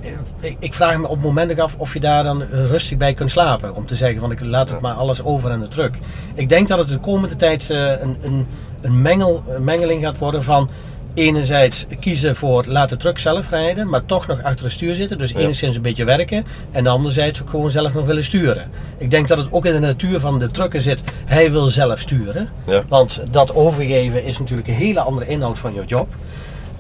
Eh, 0.02 0.54
Ik, 0.60 0.74
vraag 0.74 0.98
me 0.98 1.08
op 1.08 1.22
momenten 1.22 1.60
af 1.60 1.76
of 1.78 1.94
je 1.94 2.00
daar 2.00 2.24
dan 2.24 2.44
rustig 2.44 2.98
bij 2.98 3.14
kunt 3.14 3.32
slapen. 3.32 3.76
Om 3.76 3.86
te 3.86 3.96
zeggen 3.96 4.20
van 4.20 4.32
ik 4.32 4.40
laat 4.42 4.70
het 4.70 4.80
maar 4.80 4.94
alles 4.94 5.24
over 5.24 5.52
aan 5.52 5.62
de 5.62 5.68
truck. 5.68 5.98
Ik 6.36 6.50
denk 6.50 6.68
dat 6.68 6.80
het 6.80 6.88
de 6.88 6.98
komende 6.98 7.36
tijd 7.36 7.70
eh, 7.70 7.90
een, 8.02 8.18
een, 8.22 8.48
een, 8.82 9.02
mengel, 9.02 9.44
een 9.48 9.64
mengeling 9.64 10.04
gaat 10.04 10.18
worden 10.18 10.44
van 10.44 10.70
enerzijds 11.14 11.86
kiezen 12.00 12.36
voor 12.36 12.64
laat 12.68 12.90
de 12.90 12.98
truck 12.98 13.20
zelf 13.20 13.50
rijden, 13.50 13.90
maar 13.90 14.06
toch 14.06 14.28
nog 14.28 14.44
achter 14.44 14.66
het 14.66 14.74
stuur 14.74 14.96
zitten. 14.96 15.18
Dus 15.18 15.32
Ja. 15.32 15.40
enigszins 15.40 15.76
een 15.76 15.82
beetje 15.82 16.06
werken. 16.06 16.46
En 16.72 16.88
anderzijds 16.88 17.42
ook 17.42 17.50
gewoon 17.50 17.72
zelf 17.72 17.94
nog 17.94 18.06
willen 18.06 18.24
sturen. 18.24 18.70
Ik 18.98 19.12
denk 19.12 19.28
dat 19.28 19.38
het 19.38 19.48
ook 19.52 19.66
in 19.66 19.72
de 19.74 19.80
natuur 19.80 20.20
van 20.20 20.40
de 20.40 20.52
trucker 20.52 20.82
zit. 20.82 21.04
Hij 21.26 21.52
wil 21.52 21.68
zelf 21.68 22.00
sturen. 22.00 22.50
Ja. 22.66 22.84
Want 22.88 23.22
dat 23.32 23.56
overgeven 23.56 24.24
is 24.24 24.40
natuurlijk 24.40 24.68
een 24.68 24.74
hele 24.74 25.00
andere 25.00 25.28
inhoud 25.28 25.60
van 25.60 25.74
jouw 25.74 25.86
job. 25.86 26.08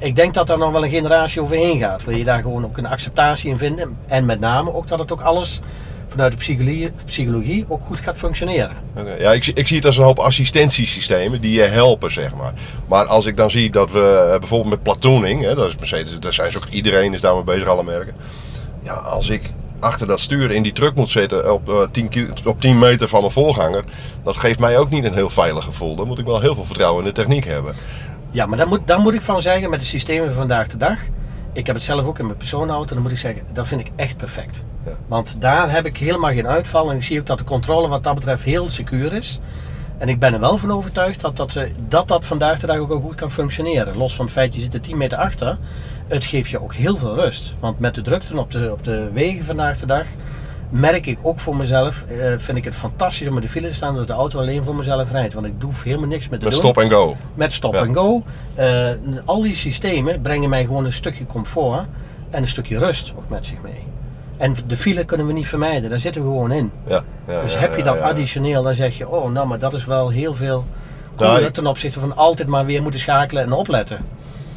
Ik 0.01 0.15
denk 0.15 0.33
dat 0.33 0.47
daar 0.47 0.57
nog 0.57 0.71
wel 0.71 0.83
een 0.83 0.89
generatie 0.89 1.41
overheen 1.41 1.79
gaat. 1.79 2.03
Wil 2.03 2.17
je 2.17 2.23
daar 2.23 2.41
gewoon 2.41 2.65
ook 2.65 2.77
een 2.77 2.85
acceptatie 2.87 3.49
in 3.49 3.57
vinden. 3.57 3.97
En 4.07 4.25
met 4.25 4.39
name 4.39 4.73
ook 4.73 4.87
dat 4.87 4.99
het 4.99 5.11
ook 5.11 5.21
alles 5.21 5.59
vanuit 6.07 6.31
de 6.31 6.37
psychologie, 6.37 6.91
psychologie 7.05 7.65
ook 7.67 7.81
goed 7.85 7.99
gaat 7.99 8.17
functioneren. 8.17 8.75
Ja, 9.19 9.31
ik, 9.31 9.43
zie- 9.43 9.53
ik 9.53 9.67
zie 9.67 9.75
het 9.77 9.85
als 9.85 9.97
een 9.97 10.03
hoop 10.03 10.19
assistentiesystemen 10.19 11.41
die 11.41 11.53
je 11.53 11.61
helpen, 11.61 12.11
zeg 12.11 12.35
maar. 12.35 12.53
Maar 12.87 13.05
als 13.05 13.25
ik 13.25 13.37
dan 13.37 13.51
zie 13.51 13.69
dat 13.71 13.91
we 13.91 14.29
eh, 14.33 14.39
bijvoorbeeld 14.39 14.69
met 14.69 14.83
platooning, 14.83 15.43
hè, 15.43 15.55
dat 15.55 15.67
is 15.67 15.77
Mercedes, 15.77 16.19
daar 16.19 16.33
zijn 16.33 16.51
ze 16.51 16.57
ook, 16.57 16.65
iedereen 16.69 17.13
is 17.13 17.21
daarmee 17.21 17.43
bezig, 17.43 17.67
alle 17.67 17.83
merken. 17.83 18.15
Ja, 18.83 18.93
als 18.93 19.29
ik 19.29 19.41
achter 19.79 20.07
dat 20.07 20.19
stuur 20.19 20.51
in 20.51 20.63
die 20.63 20.71
truck 20.73 20.95
moet 20.95 21.09
zitten 21.09 21.53
op, 21.53 21.69
eh 21.69 21.75
10, 21.91 22.09
ki- 22.09 22.29
op 22.45 22.61
10 22.61 22.79
meter 22.79 23.07
van 23.07 23.19
mijn 23.19 23.31
voorganger, 23.31 23.83
dat 24.23 24.37
geeft 24.37 24.59
mij 24.59 24.77
ook 24.77 24.89
niet 24.89 25.03
een 25.03 25.13
heel 25.13 25.29
veilig 25.29 25.63
gevoel. 25.63 25.95
Dan 25.95 26.07
moet 26.07 26.19
ik 26.19 26.25
wel 26.25 26.39
heel 26.41 26.55
veel 26.55 26.65
vertrouwen 26.65 27.03
in 27.03 27.07
de 27.09 27.15
techniek 27.21 27.45
hebben. 27.45 27.73
Ja, 28.31 28.45
maar 28.45 28.57
daar 28.57 28.67
moet, 28.67 28.87
daar 28.87 28.99
moet 28.99 29.13
ik 29.13 29.21
van 29.21 29.41
zeggen 29.41 29.69
met 29.69 29.79
de 29.79 29.85
systemen 29.85 30.27
van 30.27 30.35
vandaag 30.35 30.67
de 30.67 30.77
dag. 30.77 30.99
Ik 31.53 31.65
heb 31.65 31.75
het 31.75 31.83
zelf 31.83 32.05
ook 32.05 32.19
in 32.19 32.25
mijn 32.25 32.37
persoonauto. 32.37 32.93
Dan 32.93 33.03
moet 33.03 33.11
ik 33.11 33.17
zeggen, 33.17 33.43
dat 33.53 33.67
vind 33.67 33.81
ik 33.81 33.91
echt 33.95 34.17
perfect. 34.17 34.63
Ja. 34.85 34.91
Want 35.07 35.35
daar 35.41 35.71
heb 35.71 35.85
ik 35.85 35.97
helemaal 35.97 36.31
geen 36.31 36.47
uitval. 36.47 36.89
En 36.89 36.95
ik 36.95 37.03
zie 37.03 37.19
ook 37.19 37.25
dat 37.25 37.37
de 37.37 37.43
controle 37.43 37.87
wat 37.87 38.03
dat 38.03 38.15
betreft 38.15 38.43
heel 38.43 38.69
secuur 38.69 39.13
is. 39.13 39.39
En 39.97 40.09
ik 40.09 40.19
ben 40.19 40.33
er 40.33 40.39
wel 40.39 40.57
van 40.57 40.71
overtuigd 40.71 41.21
dat 41.21 41.37
dat, 41.37 41.55
eh, 41.55 41.69
dat, 41.87 42.07
dat 42.07 42.25
vandaag 42.25 42.59
de 42.59 42.67
dag 42.67 42.77
ook 42.77 42.87
wel 42.87 43.01
goed 43.01 43.15
kan 43.15 43.31
functioneren. 43.31 43.97
Los 43.97 44.15
van 44.15 44.25
het 44.25 44.33
feit, 44.33 44.55
je 44.55 44.61
zit 44.61 44.73
er 44.73 44.81
10 44.81 44.97
meter 44.97 45.17
achter. 45.17 45.57
Het 46.07 46.23
geeft 46.23 46.49
je 46.49 46.61
ook 46.61 46.73
heel 46.73 46.97
veel 46.97 47.15
rust. 47.15 47.55
Want 47.59 47.79
met 47.79 47.95
de 47.95 48.01
drukte 48.01 48.37
op 48.37 48.51
de, 48.51 48.71
op 48.71 48.83
de 48.83 49.09
wegen 49.13 49.45
vandaag 49.45 49.77
de 49.77 49.85
dag 49.85 50.07
merk 50.71 51.05
ik 51.05 51.17
ook 51.21 51.39
voor 51.39 51.55
mezelf, 51.55 52.03
eh, 52.07 52.15
vind 52.37 52.57
ik 52.57 52.63
het 52.63 52.75
fantastisch 52.75 53.27
om 53.27 53.35
in 53.35 53.41
de 53.41 53.49
file 53.49 53.67
te 53.67 53.73
staan 53.73 53.95
dat 53.95 54.07
de 54.07 54.13
auto 54.13 54.39
alleen 54.39 54.63
voor 54.63 54.75
mezelf 54.75 55.11
rijdt. 55.11 55.33
Want 55.33 55.45
ik 55.45 55.61
doe 55.61 55.71
helemaal 55.83 56.07
niks 56.07 56.29
met 56.29 56.39
de 56.39 56.45
Met 56.45 56.55
stop 56.55 56.77
en 56.77 56.89
go. 56.89 57.15
Met 57.33 57.53
stop 57.53 57.73
Ja. 57.73 57.79
en 57.81 57.93
go. 57.95 58.23
Eh, 58.55 58.89
al 59.25 59.41
die 59.41 59.55
systemen 59.55 60.21
brengen 60.21 60.49
mij 60.49 60.65
gewoon 60.65 60.85
een 60.85 60.93
stukje 60.93 61.25
comfort 61.25 61.85
en 62.29 62.41
een 62.41 62.47
stukje 62.47 62.77
rust 62.77 63.13
ook 63.17 63.29
met 63.29 63.45
zich 63.45 63.61
mee. 63.61 63.83
En 64.37 64.55
de 64.67 64.77
file 64.77 65.03
kunnen 65.05 65.27
we 65.27 65.33
niet 65.33 65.47
vermijden, 65.47 65.89
daar 65.89 65.99
zitten 65.99 66.21
we 66.21 66.27
gewoon 66.27 66.51
in. 66.51 66.71
Ja, 66.87 67.03
ja, 67.27 67.41
dus 67.41 67.57
heb 67.59 67.75
je 67.77 67.83
dat 67.83 67.99
additioneel, 68.01 68.63
dan 68.63 68.73
zeg 68.73 68.97
je, 68.97 69.07
oh 69.09 69.31
nou, 69.31 69.47
maar 69.47 69.59
dat 69.59 69.73
is 69.73 69.85
wel 69.85 70.09
heel 70.09 70.33
veel 70.35 70.65
cooler 71.15 71.33
Nou, 71.33 71.45
ik- 71.45 71.53
ten 71.53 71.67
opzichte 71.67 71.99
van 71.99 72.15
altijd 72.15 72.47
maar 72.47 72.65
weer 72.65 72.81
moeten 72.81 72.99
schakelen 72.99 73.43
en 73.43 73.51
opletten. 73.51 74.05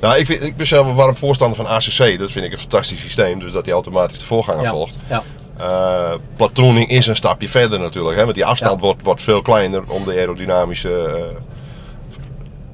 Nou, 0.00 0.16
ik, 0.18 0.26
vind, 0.26 0.42
ik 0.42 0.56
ben 0.56 0.66
zelf 0.66 0.86
een 0.86 0.94
warm 0.94 1.16
voorstander 1.16 1.56
van 1.56 1.66
ACC. 1.66 2.18
Dat 2.18 2.30
vind 2.30 2.44
ik 2.44 2.52
een 2.52 2.58
fantastisch 2.58 3.00
systeem. 3.00 3.38
Dus 3.38 3.52
dat 3.52 3.64
die 3.64 3.72
automatisch 3.72 4.18
de 4.18 4.24
voorganger 4.24 4.62
Ja, 4.62 4.70
volgt. 4.70 4.96
ja. 5.08 5.22
Platooning 6.36 6.88
is 6.88 7.06
een 7.06 7.16
stapje 7.16 7.48
verder 7.48 7.78
natuurlijk. 7.80 8.16
Hè? 8.16 8.22
Want 8.22 8.34
die 8.34 8.46
afstand 8.46 8.74
Ja. 8.74 8.80
wordt, 8.86 9.02
wordt 9.02 9.22
veel 9.22 9.42
kleiner 9.42 9.82
om 9.86 10.04
de 10.04 10.10
aerodynamische... 10.10 10.94
eh, 10.98 11.24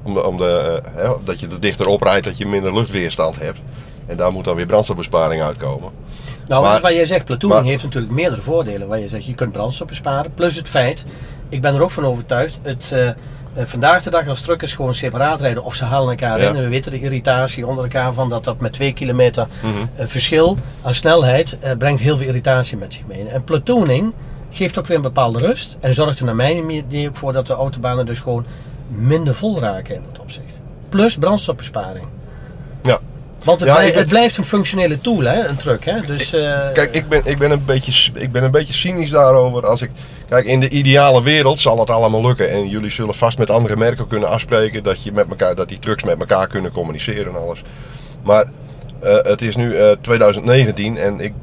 om 0.03 0.13
de, 0.13 0.25
om 0.25 0.37
de, 0.37 0.81
eh, 0.85 0.91
hè, 0.95 1.09
dat 1.23 1.39
je 1.39 1.47
er 1.47 1.59
dichter 1.59 1.87
op 1.87 2.01
rijdt, 2.01 2.25
dat 2.25 2.37
je 2.37 2.45
minder 2.45 2.73
luchtweerstand 2.73 3.39
hebt. 3.39 3.59
En 4.05 4.17
daar 4.17 4.31
moet 4.31 4.43
dan 4.45 4.55
weer 4.55 4.65
brandstofbesparing 4.65 5.41
uitkomen. 5.41 5.91
Nou, 6.47 6.63
Maar- 6.63 6.81
wat 6.81 6.93
jij 6.93 7.05
zegt, 7.05 7.25
platooning 7.25 7.65
heeft 7.67 7.83
natuurlijk 7.83 8.13
meerdere 8.13 8.41
voordelen. 8.41 8.87
Waar 8.87 8.99
je 8.99 9.07
zegt, 9.07 9.25
je 9.25 9.33
kunt 9.35 9.51
brandstof 9.51 9.87
besparen. 9.87 10.33
Plus 10.33 10.55
het 10.55 10.67
feit, 10.67 11.05
ik 11.49 11.61
ben 11.61 11.75
er 11.75 11.81
ook 11.83 11.91
van 11.91 12.05
overtuigd, 12.05 12.59
het, 12.63 12.93
eh, 13.53 13.65
vandaag 13.65 14.03
de 14.03 14.09
dag 14.09 14.27
als 14.27 14.41
truckers 14.41 14.73
gewoon 14.73 14.93
separaat 14.93 15.41
rijden 15.41 15.63
of 15.63 15.75
ze 15.75 15.85
halen 15.85 16.09
elkaar 16.09 16.41
Ja. 16.41 16.49
in. 16.49 16.55
En 16.55 16.61
we 16.63 16.67
weten 16.69 16.91
de 16.91 16.99
irritatie 17.01 17.67
onder 17.67 17.83
elkaar 17.83 18.13
van 18.13 18.29
dat 18.29 18.43
dat 18.43 18.59
met 18.59 18.73
2 18.73 18.93
kilometer 18.93 19.47
Mhm. 19.61 19.71
eh, 19.95 20.05
verschil 20.05 20.57
aan 20.81 20.93
snelheid 20.93 21.57
eh, 21.59 21.77
brengt 21.77 22.01
heel 22.01 22.17
veel 22.17 22.27
irritatie 22.27 22.77
met 22.77 22.93
zich 22.93 23.03
mee. 23.07 23.27
En 23.27 23.43
platooning 23.43 24.13
geeft 24.49 24.79
ook 24.79 24.87
weer 24.87 24.95
een 24.95 25.01
bepaalde 25.03 25.39
rust 25.39 25.77
en 25.79 25.93
zorgt 25.93 26.19
er 26.19 26.25
naar 26.25 26.35
mijn 26.35 26.69
idee 26.69 27.07
ook 27.07 27.15
voor 27.15 27.33
dat 27.33 27.47
de 27.47 27.53
autobanen 27.53 28.05
dus 28.05 28.19
gewoon 28.19 28.45
minder 28.87 29.35
vol 29.35 29.59
raken 29.59 29.95
in 29.95 30.01
het 30.11 30.19
opzicht. 30.19 30.59
Plus 30.89 31.17
brandstofbesparing. 31.17 32.05
Ja. 32.81 32.99
Want 33.43 33.59
het, 33.59 33.69
Ja, 33.69 33.75
blij- 33.75 33.85
ik 33.87 33.91
ben- 33.93 34.01
het 34.01 34.09
blijft 34.09 34.37
een 34.37 34.45
functionele 34.45 35.01
tool, 35.01 35.19
hè, 35.21 35.47
een 35.47 35.55
truck. 35.55 35.85
Hè? 35.85 36.01
Dus, 36.05 36.33
eh, 36.33 36.59
Kijk, 36.73 36.93
ik 36.95 37.07
ben, 37.09 37.21
ik, 37.25 37.37
ben 37.37 37.51
een 37.51 37.65
beetje, 37.65 38.11
ik 38.13 38.31
ben 38.31 38.43
een 38.43 38.51
beetje 38.51 38.73
cynisch 38.73 39.09
daarover. 39.09 39.65
Als 39.67 39.81
ik, 39.81 39.89
kijk, 40.29 40.45
in 40.45 40.59
de 40.59 40.69
ideale 40.69 41.23
wereld 41.23 41.59
zal 41.59 41.79
het 41.79 41.89
allemaal 41.89 42.21
lukken. 42.21 42.49
En 42.51 42.67
jullie 42.69 42.91
zullen 42.91 43.15
vast 43.15 43.37
met 43.37 43.49
andere 43.49 43.75
merken 43.75 44.07
kunnen 44.07 44.29
afspreken 44.29 44.83
dat, 44.83 45.03
je 45.03 45.11
met 45.11 45.29
elkaar, 45.29 45.55
dat 45.55 45.67
die 45.69 45.79
trucks 45.79 46.03
met 46.03 46.19
elkaar 46.19 46.47
kunnen 46.47 46.71
communiceren 46.71 47.33
en 47.35 47.41
alles. 47.41 47.61
Maar 48.23 48.45
eh, 48.99 49.17
het 49.21 49.41
is 49.41 49.55
nu 49.55 49.75
eh, 49.75 49.91
2019 50.01 50.97
en 50.97 51.19
ik, 51.19 51.33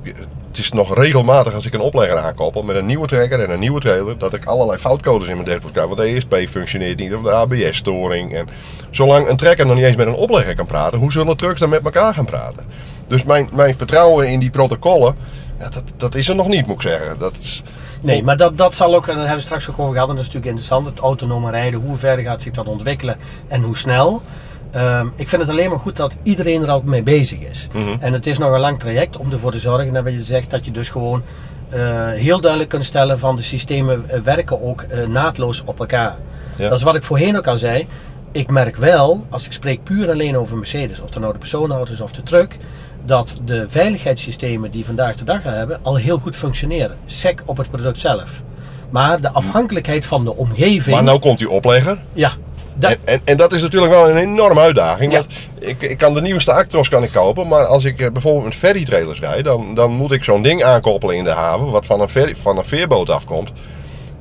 het 0.59 0.67
is 0.67 0.73
nog 0.73 0.95
regelmatig 0.95 1.55
als 1.55 1.67
ik 1.67 1.75
een 1.75 1.81
oplegger 1.81 2.19
aankoppel 2.19 2.63
met 2.63 2.77
een 2.77 2.87
nieuwe 2.87 3.07
trekker 3.07 3.43
en 3.43 3.51
een 3.51 3.59
nieuwe 3.59 3.81
trailer, 3.81 4.19
dat 4.19 4.35
ik 4.35 4.45
allerlei 4.45 4.79
foutcodes 4.79 5.29
in 5.29 5.35
mijn 5.35 5.49
dashboard 5.49 5.73
krijg. 5.73 5.87
Want 5.87 6.01
de 6.01 6.07
ESP 6.07 6.51
functioneert 6.51 6.99
niet 6.99 7.15
of 7.15 7.23
de 7.23 7.33
ABS-storing. 7.33 8.35
En 8.35 8.49
zolang 8.91 9.29
een 9.29 9.37
trekker 9.37 9.67
nog 9.67 9.75
niet 9.75 9.85
eens 9.85 9.97
met 9.97 10.07
een 10.07 10.15
oplegger 10.15 10.55
kan 10.55 10.67
praten, 10.67 10.99
hoe 10.99 11.13
zullen 11.13 11.37
trucks 11.37 11.61
dan 11.61 11.69
met 11.69 11.85
elkaar 11.85 12.15
gaan 12.15 12.25
praten? 12.25 12.65
Dus 13.07 13.25
mijn, 13.25 13.49
mijn 13.53 13.77
vertrouwen 13.77 14.29
in 14.29 14.41
die 14.41 14.51
protocollen, 14.51 15.17
ja, 15.59 15.69
dat, 15.69 15.83
dat 15.97 16.15
is 16.15 16.29
er 16.29 16.35
nog 16.35 16.49
niet, 16.49 16.67
moet 16.67 16.83
ik 16.83 16.89
zeggen. 16.89 17.19
Dat 17.19 17.35
is, 17.43 17.63
Nee, 18.01 18.23
maar 18.23 18.37
dat, 18.37 18.59
dat 18.59 18.75
zal 18.75 18.95
ook, 18.95 19.07
en 19.07 19.09
daar 19.09 19.17
hebben 19.17 19.37
we 19.37 19.43
straks 19.43 19.71
ook 19.71 19.79
over 19.79 19.93
gehad, 19.93 20.09
en 20.09 20.15
dat 20.15 20.25
is 20.25 20.33
natuurlijk 20.33 20.57
interessant, 20.57 20.87
het 20.87 20.99
autonome 20.99 21.51
rijden, 21.51 21.81
hoe 21.81 21.97
ver 21.97 22.19
gaat 22.19 22.43
zich 22.43 22.53
dat 22.53 22.67
ontwikkelen 22.67 23.17
en 23.49 23.63
hoe 23.63 23.77
snel. 23.77 24.23
Ehm, 24.71 25.07
ik 25.17 25.29
vind 25.29 25.43
het 25.43 25.51
alleen 25.51 25.71
maar 25.71 25.79
goed 25.79 25.97
dat 25.97 26.17
iedereen 26.23 26.63
er 26.63 26.71
ook 26.71 26.85
mee 26.85 27.03
bezig 27.03 27.39
is. 27.39 27.69
Mhm. 27.73 27.97
En 28.01 28.13
het 28.13 28.27
is 28.27 28.39
nog 28.39 28.53
een 28.53 28.61
lang 28.61 28.79
traject 28.79 29.17
om 29.17 29.33
ervoor 29.33 29.53
te 29.53 29.59
zorgen 29.59 29.93
dat 29.93 30.13
je 30.13 30.23
zegt 30.23 30.51
dat 30.51 30.65
je 30.65 30.71
dus 30.71 30.89
gewoon 30.89 31.23
eh, 31.69 31.81
heel 32.11 32.41
duidelijk 32.41 32.71
kunt 32.71 32.85
stellen 32.85 33.19
van 33.19 33.37
de 33.37 33.43
systemen 33.43 34.11
eh, 34.11 34.21
werken 34.21 34.63
ook 34.63 34.83
eh, 34.83 35.07
naadloos 35.07 35.63
op 35.65 35.81
elkaar. 35.81 36.17
Ja. 36.57 36.69
Dat 36.69 36.79
is 36.79 36.85
wat 36.85 36.95
ik 36.95 37.03
voorheen 37.03 37.37
ook 37.37 37.47
al 37.47 37.57
zei. 37.57 37.87
Ik 38.33 38.51
merk 38.51 38.77
wel, 38.77 39.25
als 39.31 39.47
ik 39.47 39.53
spreek 39.53 39.85
puur 39.85 40.11
alleen 40.11 40.37
over 40.37 40.57
Mercedes, 40.57 41.01
of 41.01 41.09
het 41.09 41.19
nou 41.19 41.33
de 41.33 41.39
personenauto 41.39 41.93
is 41.93 42.01
of 42.01 42.13
de 42.13 42.23
truck, 42.23 42.57
dat 43.05 43.39
de 43.45 43.65
veiligheidssystemen 43.69 44.71
die 44.71 44.85
vandaag 44.85 45.17
de 45.17 45.25
dag 45.25 45.43
hebben 45.43 45.79
al 45.83 45.97
heel 45.97 46.19
goed 46.19 46.37
functioneren. 46.37 46.97
Sec 47.05 47.43
op 47.45 47.57
het 47.57 47.71
product 47.71 48.01
zelf. 48.01 48.43
Maar 48.91 49.21
de 49.21 49.31
afhankelijkheid 49.31 50.05
van 50.05 50.25
de 50.25 50.37
omgeving. 50.37 50.97
maar 50.97 51.05
nou 51.05 51.19
komt 51.19 51.39
die 51.39 51.51
oplegger. 51.51 51.99
Ja, 52.13 52.33
dat, 52.79 52.91
En, 52.91 52.99
en, 53.05 53.21
en 53.25 53.37
dat 53.37 53.53
is 53.53 53.63
natuurlijk 53.63 53.93
wel 53.93 54.11
een 54.11 54.17
enorme 54.17 54.61
uitdaging. 54.61 55.13
Ja. 55.13 55.19
Want 55.19 55.33
ik, 55.59 55.83
ik 55.83 55.99
kan 55.99 56.15
de 56.15 56.21
nieuwste 56.21 56.53
Actros 56.53 56.89
kan 56.89 57.03
ik 57.03 57.13
kopen, 57.13 57.49
maar 57.49 57.65
als 57.65 57.85
ik 57.85 58.01
eh, 58.01 58.11
bijvoorbeeld 58.11 58.45
met 58.45 58.55
ferrytrailers 58.55 59.21
rijd, 59.21 59.45
dan, 59.45 59.75
dan 59.75 59.91
moet 59.91 60.13
ik 60.13 60.25
zo'n 60.25 60.43
ding 60.43 60.65
aankoppelen 60.65 61.17
in 61.17 61.25
de 61.25 61.31
haven, 61.31 61.71
wat 61.71 61.87
van 61.87 62.01
een, 62.01 62.09
ferry, 62.09 62.37
van 62.37 62.59
een 62.59 62.65
veerboot 62.65 63.11
afkomt. 63.11 63.53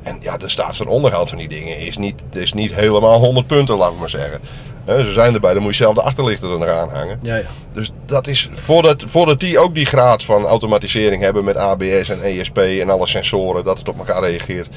En 0.03 0.17
ja, 0.21 0.37
de 0.37 0.87
onderhoud 0.87 1.29
van 1.29 1.37
die 1.37 1.47
dingen 1.47 1.79
is 1.79 1.97
niet, 1.97 2.21
is 2.33 2.53
niet 2.53 2.73
helemaal 2.73 3.19
100 3.19 3.47
punten, 3.47 3.77
laat 3.77 3.91
ik 3.91 3.99
maar 3.99 4.09
zeggen. 4.09 4.39
Ze 4.85 5.11
zijn 5.13 5.33
erbij, 5.33 5.53
dan 5.53 5.63
moet 5.63 5.75
je 5.75 5.83
zelf 5.83 5.95
de 5.95 6.01
achterlichten 6.01 6.49
er 6.51 6.59
nog 6.59 6.67
aan 6.67 6.89
hangen. 6.89 7.19
ja, 7.21 7.35
ja. 7.35 7.43
Dus 7.73 7.91
dat 8.05 8.27
is, 8.27 8.49
voordat, 8.53 9.03
voordat 9.05 9.39
die 9.39 9.59
ook 9.59 9.75
die 9.75 9.85
graad 9.85 10.23
van 10.23 10.45
automatisering 10.45 11.21
hebben 11.21 11.43
met 11.43 11.57
ABS 11.57 12.09
en 12.09 12.21
ESP 12.21 12.57
en 12.57 12.89
alle 12.89 13.07
sensoren, 13.07 13.63
dat 13.63 13.77
het 13.77 13.89
op 13.89 13.97
elkaar 13.97 14.23
reageert. 14.23 14.67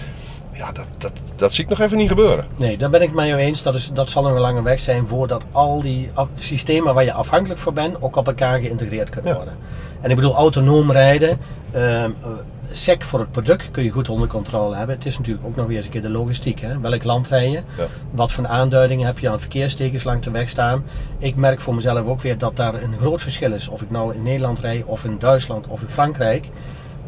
Ja, 0.61 0.73
dat, 0.73 0.87
dat, 0.99 1.13
dat 1.37 1.53
zie 1.53 1.65
ik 1.65 1.71
nog 1.71 1.81
even 1.81 1.97
niet 1.97 2.09
gebeuren. 2.09 2.47
Nee, 2.57 2.77
daar 2.77 2.91
ben 2.91 3.03
ik 3.03 3.15
jou 3.15 3.37
eens. 3.37 3.63
Dat, 3.63 3.75
is, 3.75 3.91
dat 3.93 4.11
zal 4.11 4.23
nog 4.23 4.33
een 4.33 4.41
lange 4.41 4.63
weg 4.63 4.81
zijn 4.81 5.07
voordat 5.07 5.45
al 5.53 5.81
die 5.81 6.11
systemen 6.35 6.95
waar 6.95 7.05
je 7.05 7.13
afhankelijk 7.13 7.61
voor 7.61 7.73
bent 7.73 8.03
ook 8.03 8.17
op 8.17 8.27
elkaar 8.27 8.59
geïntegreerd 8.59 9.11
kunnen 9.11 9.31
Ja. 9.31 9.37
worden. 9.37 9.57
En 10.01 10.11
ik 10.11 10.17
bedoel, 10.17 10.35
autonoom 10.35 10.93
rijden, 10.93 11.39
ehm, 11.71 11.85
eh, 11.85 12.29
sec 12.71 13.03
voor 13.03 13.19
het 13.19 13.31
product 13.31 13.71
kun 13.71 13.85
je 13.85 13.91
goed 13.91 14.09
onder 14.09 14.29
controle 14.29 14.77
hebben. 14.77 14.95
Het 14.97 15.07
is 15.07 15.19
natuurlijk 15.19 15.47
ook 15.47 15.57
nog 15.57 15.67
weer 15.67 15.77
eens 15.77 15.85
een 15.85 15.91
keer 15.93 16.01
de 16.03 16.11
logistiek. 16.11 16.61
Hè? 16.61 16.81
Welk 16.81 17.05
land 17.05 17.29
rij 17.29 17.51
je? 17.51 17.61
Ja. 17.77 17.87
Wat 18.11 18.33
voor 18.33 18.47
aanduidingen 18.47 19.07
heb 19.07 19.19
je 19.19 19.31
aan 19.31 19.41
verkeerstekens 19.41 20.05
langs 20.05 20.25
de 20.25 20.31
weg 20.31 20.49
staan? 20.49 20.85
Ik 21.19 21.37
merk 21.37 21.61
voor 21.61 21.75
mezelf 21.75 22.07
ook 22.07 22.23
weer 22.23 22.39
dat 22.39 22.57
daar 22.57 22.75
een 22.75 22.95
groot 23.01 23.23
verschil 23.23 23.53
is. 23.53 23.69
Of 23.69 23.83
ik 23.83 23.91
nou 23.91 24.15
in 24.15 24.23
Nederland 24.23 24.59
rij, 24.59 24.83
of 24.87 25.05
in 25.05 25.17
Duitsland, 25.19 25.67
of 25.67 25.81
in 25.81 25.89
Frankrijk. 25.89 26.49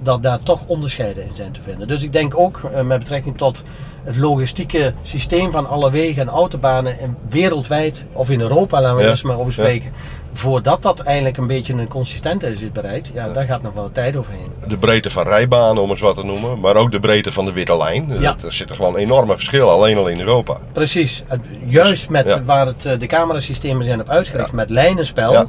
Dat 0.03 0.23
daar 0.23 0.43
toch 0.43 0.67
onderscheiden 0.67 1.27
in 1.27 1.35
zijn 1.35 1.53
te 1.53 1.63
vinden. 1.63 1.87
Dus 1.89 2.03
ik 2.03 2.13
denk 2.13 2.39
ook 2.39 2.61
eh, 2.65 2.83
met 2.83 2.99
betrekking 2.99 3.37
tot 3.37 3.63
het 4.05 4.17
logistieke 4.17 4.93
systeem 5.03 5.51
van 5.51 5.69
alle 5.69 5.91
wegen 5.91 6.23
en 6.23 6.29
autobanen 6.29 6.99
en 6.99 7.17
wereldwijd, 7.29 8.07
of 8.13 8.31
in 8.31 8.41
Europa, 8.41 8.81
laten 8.81 8.97
we 8.97 9.03
Ja. 9.03 9.09
eens 9.11 9.23
maar 9.23 9.39
over 9.39 9.47
Ja. 9.47 9.63
spreken. 9.63 9.93
Voordat 10.35 10.83
dat 10.83 11.01
eindelijk 11.01 11.37
een 11.37 11.47
beetje 11.47 11.73
een 11.75 11.89
consistente 11.89 12.47
is 12.51 12.73
bereikt, 12.73 13.11
ja, 13.15 13.29
daar 13.29 13.45
gaat 13.45 13.63
nog 13.63 13.73
wel 13.75 13.91
tijd 13.93 14.17
overheen. 14.17 14.51
de 14.69 14.77
breedte 14.79 15.11
van 15.11 15.23
rijbanen, 15.27 15.83
om 15.83 15.91
eens 15.91 16.01
wat 16.01 16.15
te 16.17 16.25
noemen. 16.25 16.61
Maar 16.61 16.77
ook 16.77 16.93
de 16.93 17.01
breedte 17.01 17.33
van 17.33 17.45
de 17.45 17.53
witte 17.53 17.77
lijn. 17.77 18.13
Ja. 18.21 18.37
Er 18.45 18.53
zitten 18.53 18.77
gewoon 18.77 18.97
enorme 18.97 19.35
verschillen, 19.35 19.69
alleen 19.73 19.97
al 19.97 20.09
in 20.09 20.19
Europa. 20.21 20.59
Precies. 20.73 21.25
Juist 21.67 22.09
met 22.09 22.27
ja. 22.27 22.43
waar 22.43 22.67
het, 22.67 22.85
eh, 22.87 22.99
de 22.99 23.07
camerasystemen 23.07 23.85
zijn 23.85 24.01
op 24.01 24.09
uitgericht, 24.09 24.53
met 24.53 24.71
lijnenspel, 24.71 25.47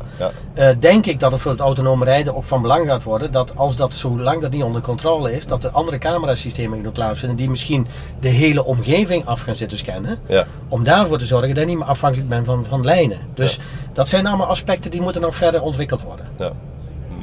eh, 0.54 0.68
denk 0.80 1.06
ik 1.06 1.20
dat 1.20 1.32
het 1.32 1.42
voor 1.42 1.52
het 1.52 1.60
autonome 1.60 2.06
rijden 2.06 2.36
ook 2.36 2.44
van 2.44 2.62
belang 2.62 2.88
gaat 2.88 3.04
worden. 3.04 3.32
Dat 3.32 3.54
als 3.56 3.76
dat 3.76 3.94
zolang 3.94 4.42
dat 4.42 4.52
niet 4.52 4.64
onder 4.64 4.82
controle 4.82 5.36
is, 5.36 5.46
dat 5.46 5.64
er 5.64 5.70
andere 5.70 5.98
camerasystemen 5.98 6.74
kunnen 6.74 6.92
plaatsvinden 6.92 7.38
die 7.38 7.50
misschien 7.50 7.88
de 8.20 8.30
hele 8.44 8.66
omgeving 8.66 9.26
af 9.26 9.42
gaan 9.42 9.56
zitten 9.56 9.78
scannen. 9.78 10.20
Ja. 10.28 10.46
Om 10.70 10.84
daarvoor 10.84 11.18
te 11.18 11.26
zorgen 11.26 11.50
dat 11.50 11.58
je 11.58 11.66
niet 11.66 11.78
meer 11.78 11.88
afhankelijk 11.88 12.30
bent 12.30 12.46
van, 12.46 12.66
van 12.70 12.84
lijnen. 12.86 13.18
Dus 13.34 13.60
dat 13.94 14.10
zijn 14.10 14.28
allemaal 14.28 14.48
aspecten 14.48 14.92
die 14.92 15.02
moeten 15.02 15.22
nog 15.22 15.36
verder 15.36 15.62
ontwikkeld 15.62 16.02
worden. 16.02 16.26
ja. 16.40 16.52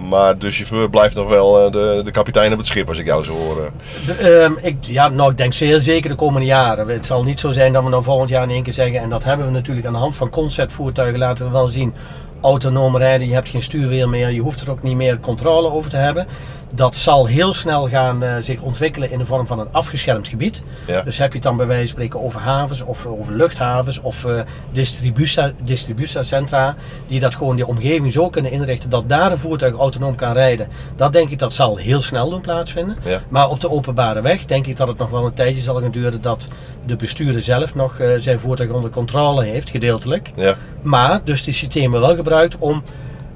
Maar 0.08 0.38
de 0.38 0.50
chauffeur 0.50 0.90
blijft 0.90 1.14
nog 1.14 1.28
wel 1.28 1.64
eh, 1.66 1.72
de, 1.72 2.00
de 2.04 2.10
kapitein 2.10 2.52
op 2.52 2.58
het 2.58 2.66
schip, 2.66 2.88
als 2.88 2.98
ik 2.98 3.06
jou 3.06 3.24
zo 3.24 3.32
hoor. 3.32 3.64
eh. 3.64 4.06
De, 4.06 4.12
ehm, 4.14 4.52
ik, 4.62 4.76
ja, 4.80 5.08
nou, 5.08 5.30
ik 5.30 5.36
denk 5.36 5.52
zeer 5.52 5.78
zeker 5.78 6.08
de 6.10 6.14
komende 6.16 6.46
jaren. 6.46 6.88
Het 6.88 7.06
zal 7.06 7.22
niet 7.24 7.40
zo 7.40 7.50
zijn 7.50 7.72
dat 7.72 7.82
we 7.82 7.88
nou 7.88 8.02
volgend 8.02 8.28
jaar 8.28 8.42
in 8.42 8.50
één 8.50 8.62
keer 8.62 8.72
zeggen. 8.72 9.00
En 9.00 9.08
dat 9.10 9.24
hebben 9.24 9.46
we 9.46 9.52
natuurlijk 9.52 9.86
aan 9.86 9.92
de 9.92 9.98
hand 9.98 10.16
van 10.16 10.30
conceptvoertuigen 10.30 11.18
laten 11.18 11.46
we 11.46 11.52
wel 11.52 11.66
zien. 11.66 11.94
Autonoom 12.40 12.96
rijden, 12.96 13.26
je 13.28 13.34
hebt 13.34 13.48
geen 13.48 13.62
stuurwiel 13.62 14.08
meer, 14.08 14.30
je 14.30 14.40
hoeft 14.40 14.60
er 14.60 14.70
ook 14.70 14.82
niet 14.82 14.96
meer 14.96 15.20
controle 15.20 15.70
over 15.72 15.90
te 15.90 15.96
hebben. 15.96 16.26
Dat 16.74 16.94
zal 16.94 17.26
heel 17.26 17.54
snel 17.54 17.88
gaan 17.88 18.22
eh, 18.22 18.34
zich 18.38 18.60
ontwikkelen 18.60 19.10
in 19.10 19.18
de 19.18 19.26
vorm 19.26 19.46
van 19.46 19.58
een 19.58 19.72
afgeschermd 19.72 20.28
gebied. 20.28 20.62
Ja. 20.86 21.02
Dus 21.02 21.18
heb 21.18 21.28
je 21.28 21.34
het 21.34 21.42
dan 21.42 21.56
bij 21.56 21.66
wijze 21.66 21.80
van 21.82 21.90
spreken 21.90 22.22
over 22.24 22.40
havens 22.40 22.82
of 22.82 23.06
over 23.06 23.32
luchthavens 23.32 24.00
of 24.00 24.24
eh 24.24 24.40
distributie- 24.72 25.54
distributiecentra. 25.64 26.74
Die 27.06 27.20
dat 27.20 27.34
gewoon 27.34 27.56
die 27.56 27.66
omgeving 27.66 28.12
zo 28.12 28.30
kunnen 28.30 28.50
inrichten 28.50 28.90
dat 28.90 29.08
daar 29.08 29.30
een 29.30 29.38
voertuig 29.38 29.74
autonoom 29.74 30.14
kan 30.14 30.32
rijden. 30.32 30.68
Dat 30.96 31.12
denk 31.12 31.30
ik 31.30 31.38
dat 31.38 31.52
zal 31.52 31.76
heel 31.76 32.00
snel 32.00 32.30
doen 32.30 32.40
plaatsvinden. 32.40 32.96
Ja. 33.04 33.20
Maar 33.28 33.48
op 33.48 33.60
de 33.60 33.70
openbare 33.70 34.20
weg 34.20 34.44
denk 34.44 34.66
ik 34.66 34.76
dat 34.76 34.88
het 34.88 34.98
nog 34.98 35.10
wel 35.10 35.26
een 35.26 35.32
tijdje 35.32 35.62
zal 35.62 35.80
gaan 35.80 35.90
duren 35.90 36.22
dat 36.22 36.48
de 36.86 36.96
bestuurder 36.96 37.42
zelf 37.42 37.74
nog 37.74 37.98
eh, 37.98 38.08
zijn 38.16 38.38
voertuig 38.40 38.70
onder 38.70 38.90
controle 38.90 39.44
heeft, 39.44 39.70
gedeeltelijk. 39.70 40.30
Ja. 40.34 40.56
Maar 40.82 41.20
dus 41.24 41.42
die 41.42 41.54
systemen 41.54 42.00
wel 42.00 42.14
gebruikt 42.16 42.58
om 42.58 42.82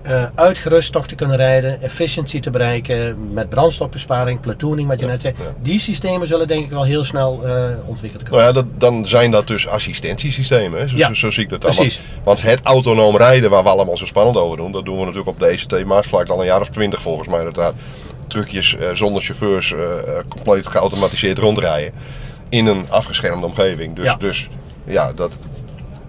eh, 0.04 0.24
uitgerust 0.34 0.92
toch 0.92 1.06
te 1.06 1.14
kunnen 1.14 1.36
rijden, 1.36 1.82
efficiëntie 1.82 2.40
te 2.40 2.50
bereiken 2.50 3.32
met 3.32 3.48
brandstofbesparing, 3.48 4.40
platooning, 4.40 4.88
wat 4.88 4.98
je 4.98 5.04
Ja, 5.04 5.10
net 5.10 5.22
zei. 5.22 5.34
ja. 5.38 5.44
Die 5.62 5.78
systemen 5.78 6.26
zullen 6.26 6.46
denk 6.46 6.64
ik 6.64 6.70
wel 6.70 6.84
heel 6.84 7.04
snel 7.04 7.40
eh, 7.46 7.64
ontwikkeld 7.84 8.22
kunnen 8.22 8.40
Nou 8.40 8.54
ja, 8.54 8.62
dat, 8.62 8.80
dan 8.80 9.06
zijn 9.06 9.30
dat 9.30 9.46
dus 9.46 9.68
assistentiesystemen. 9.68 10.80
Hè? 10.80 10.88
Zo, 10.88 10.96
Ja, 10.96 11.06
zo, 11.08 11.14
zo 11.14 11.30
zie 11.30 11.42
ik 11.42 11.48
dat 11.50 11.60
dan. 11.60 11.74
precies. 11.74 11.96
Want, 11.96 12.24
want 12.24 12.42
het 12.42 12.60
autonoom 12.62 13.16
rijden, 13.16 13.50
waar 13.50 13.62
we 13.62 13.68
allemaal 13.68 13.96
zo 13.96 14.06
spannend 14.06 14.36
over 14.36 14.56
doen, 14.56 14.72
dat 14.72 14.84
doen 14.84 14.94
we 14.94 15.00
natuurlijk 15.00 15.28
op 15.28 15.38
de 15.40 15.46
ECT 15.46 15.84
Maasvlakte 15.84 16.32
al 16.32 16.40
een 16.40 16.46
jaar 16.46 16.60
of 16.60 16.68
twintig 16.68 17.02
volgens 17.02 17.28
mij. 17.28 17.52
Daar 17.52 17.72
trucjes 18.26 18.76
eh, 18.76 18.88
zonder 18.94 19.22
chauffeurs 19.22 19.74
compleet 20.28 20.66
geautomatiseerd 20.66 21.38
rondrijden. 21.38 21.92
In 22.48 22.66
een 22.66 22.86
afgeschermde 22.88 23.46
omgeving. 23.46 23.94
Dus 23.94 24.04
Ja. 24.04 24.10
ja, 24.10 24.16
dus, 24.16 24.48
ja 24.84 25.12
dat, 25.12 25.32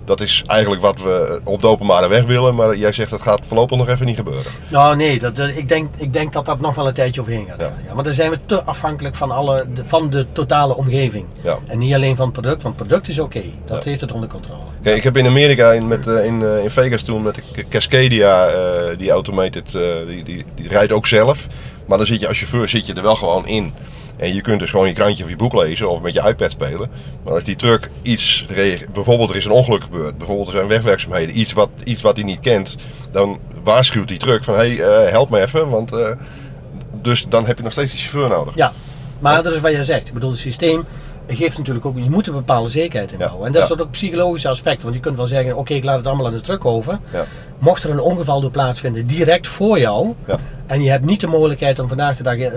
dat 0.06 0.20
is 0.22 0.44
eigenlijk 0.48 0.82
wat 0.82 1.00
we 1.02 1.42
op 1.44 1.62
de 1.62 1.68
openbare 1.68 2.08
weg 2.08 2.24
willen. 2.26 2.56
Maar 2.56 2.76
jij 2.78 2.92
zegt 2.92 3.10
dat 3.10 3.22
gaat 3.22 3.42
voorlopig 3.48 3.78
nog 3.78 3.88
even 3.90 4.06
niet 4.06 4.16
gebeuren. 4.16 4.52
Nou 4.68 4.96
nee, 4.96 5.20
dat, 5.20 5.36
dat- 5.36 5.50
ik, 5.50 5.70
denk, 5.70 5.94
ik 5.98 6.14
denk 6.14 6.34
dat 6.34 6.46
dat 6.46 6.60
nog 6.60 6.76
wel 6.76 6.88
een 6.88 6.94
tijdje 6.94 7.22
overheen 7.22 7.46
gaat. 7.50 7.62
Ja. 7.62 7.74
Ja. 7.88 7.94
Maar 7.94 8.04
dan 8.04 8.14
zijn 8.14 8.30
we 8.30 8.40
te 8.46 8.64
afhankelijk 8.64 9.16
van, 9.16 9.32
alle, 9.32 9.66
de, 9.74 9.86
van 9.86 10.10
de 10.10 10.26
totale 10.32 10.76
omgeving. 10.76 11.26
Ja. 11.44 11.58
En 11.68 11.78
niet 11.78 11.94
alleen 11.94 12.16
van 12.16 12.26
het 12.26 12.34
product, 12.42 12.64
want 12.64 12.80
het 12.80 12.88
product 12.88 13.08
is 13.08 13.20
oké. 13.20 13.42
Dat 13.66 13.84
Ja. 13.84 13.90
heeft 13.90 14.02
het 14.02 14.12
onder 14.12 14.30
controle. 14.30 14.60
Kijk, 14.84 14.96
ik 14.98 15.04
heb 15.04 15.18
in 15.18 15.26
Amerika 15.28 15.72
in, 15.72 15.88
met, 15.88 16.08
eh, 16.08 16.26
in, 16.26 16.44
eh, 16.44 16.64
in 16.64 16.70
Vegas 16.70 17.02
toen 17.02 17.22
met 17.22 17.36
de 17.56 17.66
Cascadia, 17.70 18.48
eh, 18.48 18.98
die 18.98 19.12
automated, 19.12 19.76
eh, 19.76 19.82
die, 20.08 20.24
die, 20.24 20.46
die 20.56 20.68
rijdt 20.70 20.92
ook 20.92 21.08
zelf. 21.08 21.48
Maar 21.86 21.98
dan 21.98 22.08
zit 22.08 22.20
je 22.20 22.28
als 22.28 22.38
chauffeur 22.38 22.70
zit 22.70 22.86
je 22.86 22.94
er 22.94 23.02
wel 23.02 23.16
gewoon 23.16 23.48
in. 23.48 23.74
En 24.18 24.34
je 24.34 24.42
kunt 24.42 24.60
dus 24.60 24.70
gewoon 24.70 24.88
je 24.88 24.94
krantje 24.94 25.24
of 25.24 25.30
je 25.30 25.36
boek 25.36 25.54
lezen 25.54 25.90
of 25.90 26.02
met 26.02 26.14
je 26.14 26.28
iPad 26.28 26.52
spelen. 26.52 26.90
Maar 27.24 27.34
als 27.34 27.44
die 27.44 27.56
truck 27.56 27.90
iets, 28.02 28.46
bijvoorbeeld 28.94 29.30
er 29.30 29.36
is 29.36 29.46
een 29.46 29.52
ongeluk 29.52 29.84
gebeurd, 29.84 30.18
bijvoorbeeld 30.18 30.48
er 30.48 30.54
zijn 30.54 30.68
wegwerkzaamheden, 30.68 31.40
iets 31.40 31.54
wat, 31.54 31.70
iets 31.84 32.02
wat 32.02 32.16
hij 32.16 32.26
niet 32.26 32.40
kent, 32.40 32.76
dan 33.12 33.40
waarschuwt 33.64 34.08
die 34.08 34.18
truck 34.18 34.44
van 34.44 34.54
hé, 34.54 34.76
hey, 34.76 35.06
eh, 35.06 35.12
help 35.12 35.30
me 35.30 35.42
even, 35.42 35.70
want 35.70 35.92
dus 37.06 37.26
dan 37.30 37.46
heb 37.46 37.58
je 37.58 37.64
nog 37.64 37.72
steeds 37.72 37.92
die 37.92 38.00
chauffeur 38.00 38.30
nodig. 38.30 38.56
Ja, 38.56 38.74
maar 39.20 39.44
dat 39.44 39.54
is 39.54 39.60
wat 39.60 39.72
je 39.72 39.84
zegt. 39.84 40.08
Ik 40.08 40.14
bedoel, 40.14 40.30
het 40.30 40.40
systeem 40.40 40.86
geeft 41.28 41.58
natuurlijk 41.58 41.86
ook, 41.86 41.98
je 41.98 42.10
moet 42.10 42.28
een 42.28 42.34
bepaalde 42.34 42.70
zekerheid 42.70 43.12
inbouwen. 43.12 43.46
En 43.46 43.52
dat 43.52 43.64
is 43.64 43.80
ook 43.80 43.92
psychologische 43.92 44.50
aspect. 44.50 44.84
Want 44.84 44.96
je 44.96 45.02
kunt 45.02 45.18
wel 45.18 45.28
zeggen, 45.28 45.58
oké, 45.58 45.74
ik 45.74 45.84
laat 45.84 45.98
het 45.98 46.08
allemaal 46.08 46.26
aan 46.26 46.34
de 46.34 46.42
truck 46.42 46.66
over. 46.66 47.00
Ja. 47.14 47.26
Mocht 47.58 47.84
er 47.84 47.90
een 47.90 48.00
ongeval 48.00 48.42
door 48.42 48.52
plaatsvinden, 48.52 49.08
direct 49.08 49.48
voor 49.48 49.80
jou. 49.80 50.14
En 50.68 50.84
je 50.84 50.90
hebt 50.90 51.06
niet 51.06 51.20
de 51.20 51.28
mogelijkheid 51.28 51.80
om 51.80 51.88
vandaag 51.88 52.18
de 52.18 52.24
dag 52.24 52.38
eh, 52.38 52.52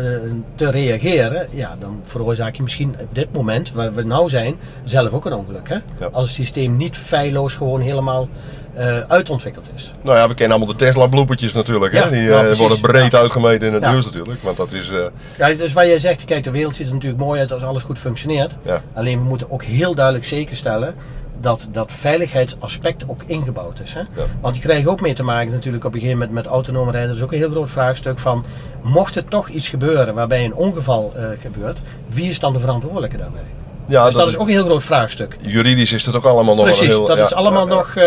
te 0.54 0.70
reageren. 0.70 1.48
Ja, 1.50 1.76
dan 1.80 2.00
veroorzaak 2.02 2.56
je 2.56 2.62
misschien 2.62 2.96
op 3.00 3.14
dit 3.14 3.32
moment, 3.32 3.72
waar 3.72 3.94
we 3.94 4.02
nou 4.02 4.28
zijn, 4.28 4.56
zelf 4.84 5.12
ook 5.12 5.24
een 5.24 5.32
ongeluk. 5.32 5.68
Hè? 5.68 5.74
Ja. 5.74 6.06
Als 6.12 6.26
het 6.26 6.34
systeem 6.34 6.76
niet 6.76 6.96
feilloos 6.96 7.54
gewoon 7.54 7.80
helemaal 7.80 8.28
eh, 8.74 9.00
uitontwikkeld 9.00 9.70
is. 9.74 9.92
Nou 10.02 10.16
ja, 10.16 10.28
we 10.28 10.34
kennen 10.34 10.56
allemaal 10.56 10.76
de 10.76 10.84
Tesla 10.84 11.06
bloepertjes 11.06 11.52
natuurlijk. 11.52 11.92
Ja, 11.92 12.04
hè? 12.04 12.10
Die 12.10 12.28
nou, 12.28 12.48
eh, 12.48 12.56
worden 12.56 12.80
breed 12.80 13.12
Ja. 13.12 13.18
uitgemeten 13.18 13.66
in 13.66 13.74
het 13.74 13.90
nieuws 13.90 14.04
natuurlijk. 14.04 14.42
Want 14.42 14.56
dat 14.56 14.72
is... 14.72 14.90
Ja, 15.36 15.52
dus 15.52 15.72
wat 15.72 15.86
jij 15.86 15.98
zegt, 15.98 16.24
kijk, 16.24 16.42
de 16.44 16.50
wereld 16.50 16.76
ziet 16.76 16.86
er 16.86 16.92
natuurlijk 16.92 17.22
mooi 17.22 17.40
uit 17.40 17.52
als 17.52 17.62
alles 17.62 17.82
goed 17.82 17.98
functioneert. 17.98 18.56
Alleen 18.94 19.18
we 19.18 19.24
moeten 19.24 19.50
ook 19.50 19.62
heel 19.62 19.94
duidelijk 19.94 20.24
zekerstellen 20.24 20.94
dat 21.40 21.68
dat 21.72 21.92
veiligheidsaspect 21.92 23.04
ook 23.08 23.22
ingebouwd 23.26 23.80
is. 23.80 23.94
Hè? 23.94 24.02
Want 24.40 24.54
die 24.54 24.62
krijgen 24.62 24.90
ook 24.90 25.00
mee 25.00 25.12
te 25.14 25.22
maken 25.22 25.52
natuurlijk 25.52 25.84
op 25.84 25.94
een 25.94 26.00
gegeven 26.00 26.18
moment 26.18 26.36
met 26.36 26.46
autonome 26.46 26.90
rijden. 26.90 27.08
Dat 27.08 27.18
is 27.18 27.24
ook 27.24 27.32
een 27.32 27.38
heel 27.38 27.50
groot 27.50 27.70
vraagstuk 27.70 28.18
van, 28.18 28.44
mocht 28.82 29.16
er 29.16 29.24
toch 29.24 29.48
iets 29.48 29.68
gebeuren 29.68 30.14
waarbij 30.14 30.44
een 30.44 30.54
ongeval 30.54 31.12
eh, 31.14 31.24
gebeurt, 31.40 31.82
wie 32.08 32.28
is 32.28 32.38
dan 32.40 32.52
de 32.52 32.60
verantwoordelijke 32.60 33.16
daarbij? 33.16 33.42
Ja, 33.86 34.04
dus 34.04 34.14
dat, 34.14 34.26
is 34.28 34.36
ook 34.36 34.46
een 34.46 34.52
heel 34.52 34.64
groot 34.64 34.82
vraagstuk. 34.82 35.36
Juridisch 35.40 35.92
is 35.92 36.06
het 36.06 36.16
ook 36.16 36.24
allemaal 36.24 36.54
nog 36.54 36.64
Precies, 36.64 36.86
heel... 36.86 37.06
dat 37.06 37.18
ja, 37.18 37.24
is 37.24 37.34
allemaal 37.34 37.68
ja, 37.68 37.74
nog... 37.74 37.94
eh, 37.96 38.04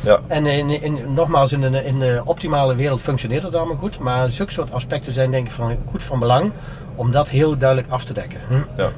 Ja. 0.00 0.18
En 0.26 0.46
in, 0.46 0.82
in, 0.82 1.14
nogmaals, 1.14 1.52
in 1.52 1.60
de, 1.60 1.84
in 1.84 1.98
de 1.98 2.20
optimale 2.24 2.74
wereld 2.74 3.00
functioneert 3.00 3.42
het 3.42 3.54
allemaal 3.54 3.76
goed. 3.76 3.98
Maar 3.98 4.30
zulke 4.30 4.52
soort 4.52 4.72
aspecten 4.72 5.12
zijn 5.12 5.30
denk 5.30 5.46
ik 5.46 5.52
van, 5.52 5.76
goed 5.90 6.02
van 6.02 6.18
belang 6.18 6.52
om 6.94 7.10
dat 7.10 7.28
heel 7.28 7.56
duidelijk 7.56 7.90
af 7.90 8.04
te 8.04 8.12
dekken. 8.12 8.40
Hm? 8.48 8.62
Ja. 8.76 8.90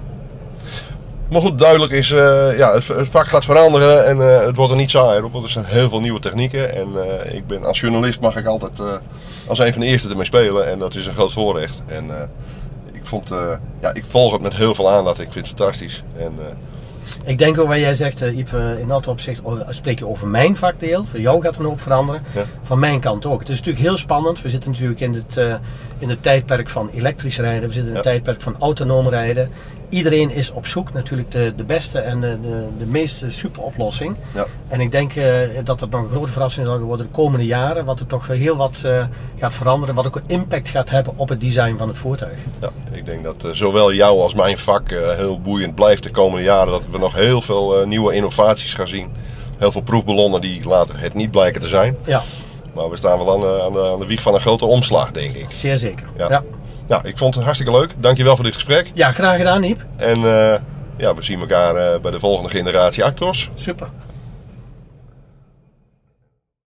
Maar 1.30 1.40
goed, 1.40 1.58
duidelijk 1.58 1.92
is, 1.92 2.10
eh, 2.10 2.58
ja, 2.58 2.74
het, 2.74 2.86
het 2.88 3.08
vak 3.08 3.26
gaat 3.26 3.44
veranderen 3.44 4.06
en 4.06 4.20
eh, 4.20 4.46
het 4.46 4.56
wordt 4.56 4.72
er 4.72 4.78
niet 4.78 4.90
saaier 4.90 5.24
op. 5.24 5.32
want 5.32 5.44
Er 5.44 5.50
zijn 5.50 5.64
heel 5.64 5.88
veel 5.88 6.00
nieuwe 6.00 6.20
technieken. 6.20 6.74
En 6.76 6.88
eh, 6.96 7.34
ik 7.34 7.46
ben, 7.46 7.64
als 7.64 7.80
journalist 7.80 8.20
mag 8.20 8.36
ik 8.36 8.46
altijd 8.46 8.72
als 9.46 9.58
een 9.58 9.72
van 9.72 9.80
de 9.80 9.86
eerste 9.86 10.08
ermee 10.08 10.24
spelen. 10.24 10.68
En 10.68 10.78
dat 10.78 10.94
is 10.94 11.06
een 11.06 11.12
groot 11.12 11.32
voorrecht. 11.32 11.82
En 11.86 12.10
ik, 12.92 13.00
vond, 13.02 13.28
ja, 13.80 13.94
ik 13.94 14.04
volg 14.08 14.32
het 14.32 14.42
met 14.42 14.54
heel 14.54 14.74
veel 14.74 14.90
aandacht. 14.90 15.20
Ik 15.20 15.32
vind 15.32 15.46
het 15.48 15.56
fantastisch. 15.56 16.02
En, 16.18 16.32
Ik 17.24 17.38
denk 17.38 17.58
ook 17.58 17.68
wat 17.68 17.78
jij 17.78 17.94
zegt, 17.94 18.20
Iep, 18.20 18.52
in 18.52 18.88
dat 18.88 19.06
opzicht 19.06 19.40
oh, 19.42 19.60
spreek 19.68 19.98
je 19.98 20.06
over 20.08 20.28
mijn 20.28 20.56
vakdeel. 20.56 21.04
Voor 21.04 21.20
jou 21.20 21.42
gaat 21.42 21.54
er 21.54 21.60
een 21.60 21.66
hoop 21.66 21.80
veranderen. 21.80 22.22
Ja. 22.34 22.44
Van 22.62 22.78
mijn 22.78 23.00
kant 23.00 23.26
ook. 23.26 23.38
Het 23.40 23.48
is 23.48 23.56
natuurlijk 23.56 23.84
heel 23.84 23.96
spannend. 23.96 24.42
We 24.42 24.50
zitten 24.50 24.70
natuurlijk 24.70 25.00
in 25.00 25.12
het, 25.12 25.36
in 25.98 26.08
het 26.08 26.22
tijdperk 26.22 26.68
van 26.68 26.88
elektrisch 26.88 27.38
rijden. 27.38 27.68
We 27.68 27.74
zitten 27.74 27.90
in 27.90 27.96
het 27.96 28.04
Ja. 28.04 28.10
tijdperk 28.10 28.40
van 28.40 28.56
autonoom 28.58 29.08
rijden. 29.08 29.50
Iedereen 29.88 30.30
is 30.30 30.50
op 30.50 30.66
zoek 30.66 30.92
natuurlijk 30.92 31.30
de, 31.30 31.52
de 31.56 31.64
beste 31.64 31.98
en 31.98 32.20
de, 32.20 32.38
de, 32.40 32.66
de 32.78 32.86
meest 32.86 33.24
super 33.28 33.62
oplossing. 33.62 34.16
ja. 34.34 34.46
En 34.68 34.80
ik 34.80 34.90
denk 34.90 35.14
eh, 35.14 35.40
dat 35.64 35.80
het 35.80 35.90
nog 35.90 36.02
een 36.02 36.10
grote 36.10 36.32
verrassing 36.32 36.66
zal 36.66 36.78
worden 36.78 37.06
de 37.06 37.12
komende 37.12 37.46
jaren. 37.46 37.84
Wat 37.84 38.00
er 38.00 38.06
toch 38.06 38.26
heel 38.26 38.56
wat 38.56 38.80
eh, 38.84 39.04
gaat 39.38 39.54
veranderen. 39.54 39.94
Wat 39.94 40.06
ook 40.06 40.16
een 40.16 40.22
impact 40.26 40.68
gaat 40.68 40.90
hebben 40.90 41.12
op 41.16 41.28
het 41.28 41.40
design 41.40 41.76
van 41.76 41.88
het 41.88 41.96
voertuig. 41.98 42.38
Ja, 42.60 42.70
ik 42.92 43.06
denk 43.06 43.24
dat 43.24 43.44
eh, 43.44 43.50
zowel 43.52 43.92
jou 43.92 44.20
als 44.20 44.34
mijn 44.34 44.58
vak 44.58 44.90
eh, 44.90 45.14
heel 45.16 45.40
boeiend 45.40 45.74
blijft 45.74 46.02
de 46.02 46.10
komende 46.10 46.44
jaren. 46.44 46.70
Dat 46.72 46.86
we 46.90 46.98
nog 46.98 47.14
heel 47.14 47.40
veel 47.42 47.80
eh, 47.80 47.86
nieuwe 47.86 48.14
innovaties 48.14 48.74
gaan 48.74 48.88
zien. 48.88 49.08
Heel 49.58 49.72
veel 49.72 49.82
proefballonnen 49.82 50.40
die 50.40 50.64
later 50.68 51.00
het 51.00 51.14
niet 51.14 51.30
blijken 51.30 51.60
te 51.60 51.68
zijn. 51.68 51.96
Ja, 52.04 52.22
Maar 52.74 52.90
we 52.90 52.96
staan 52.96 53.18
wel 53.18 53.34
aan 53.34 53.40
de, 53.40 53.62
aan 53.62 53.72
de, 53.72 53.90
aan 53.92 53.98
de 54.00 54.06
wieg 54.06 54.22
van 54.22 54.34
een 54.34 54.40
grote 54.40 54.64
omslag, 54.66 55.10
denk 55.10 55.30
ik. 55.30 55.46
zeer 55.48 55.76
zeker. 55.76 56.06
Ja. 56.16 56.28
Ja, 56.28 56.42
Nou, 56.88 57.08
ik 57.08 57.18
vond 57.18 57.34
het 57.34 57.44
hartstikke 57.44 57.72
leuk. 57.72 57.90
Dankjewel 57.98 58.34
voor 58.34 58.44
dit 58.44 58.54
gesprek. 58.54 58.90
ja 58.94 59.12
graag 59.12 59.36
gedaan 59.36 59.62
Iep. 59.62 59.84
En 59.96 60.16
eh, 60.16 60.60
ja, 60.96 61.14
we 61.14 61.22
zien 61.22 61.40
elkaar 61.40 61.76
eh, 61.76 62.00
bij 62.00 62.10
de 62.10 62.20
volgende 62.20 62.50
generatie 62.50 63.04
Actros. 63.04 63.50
Super. 63.54 63.88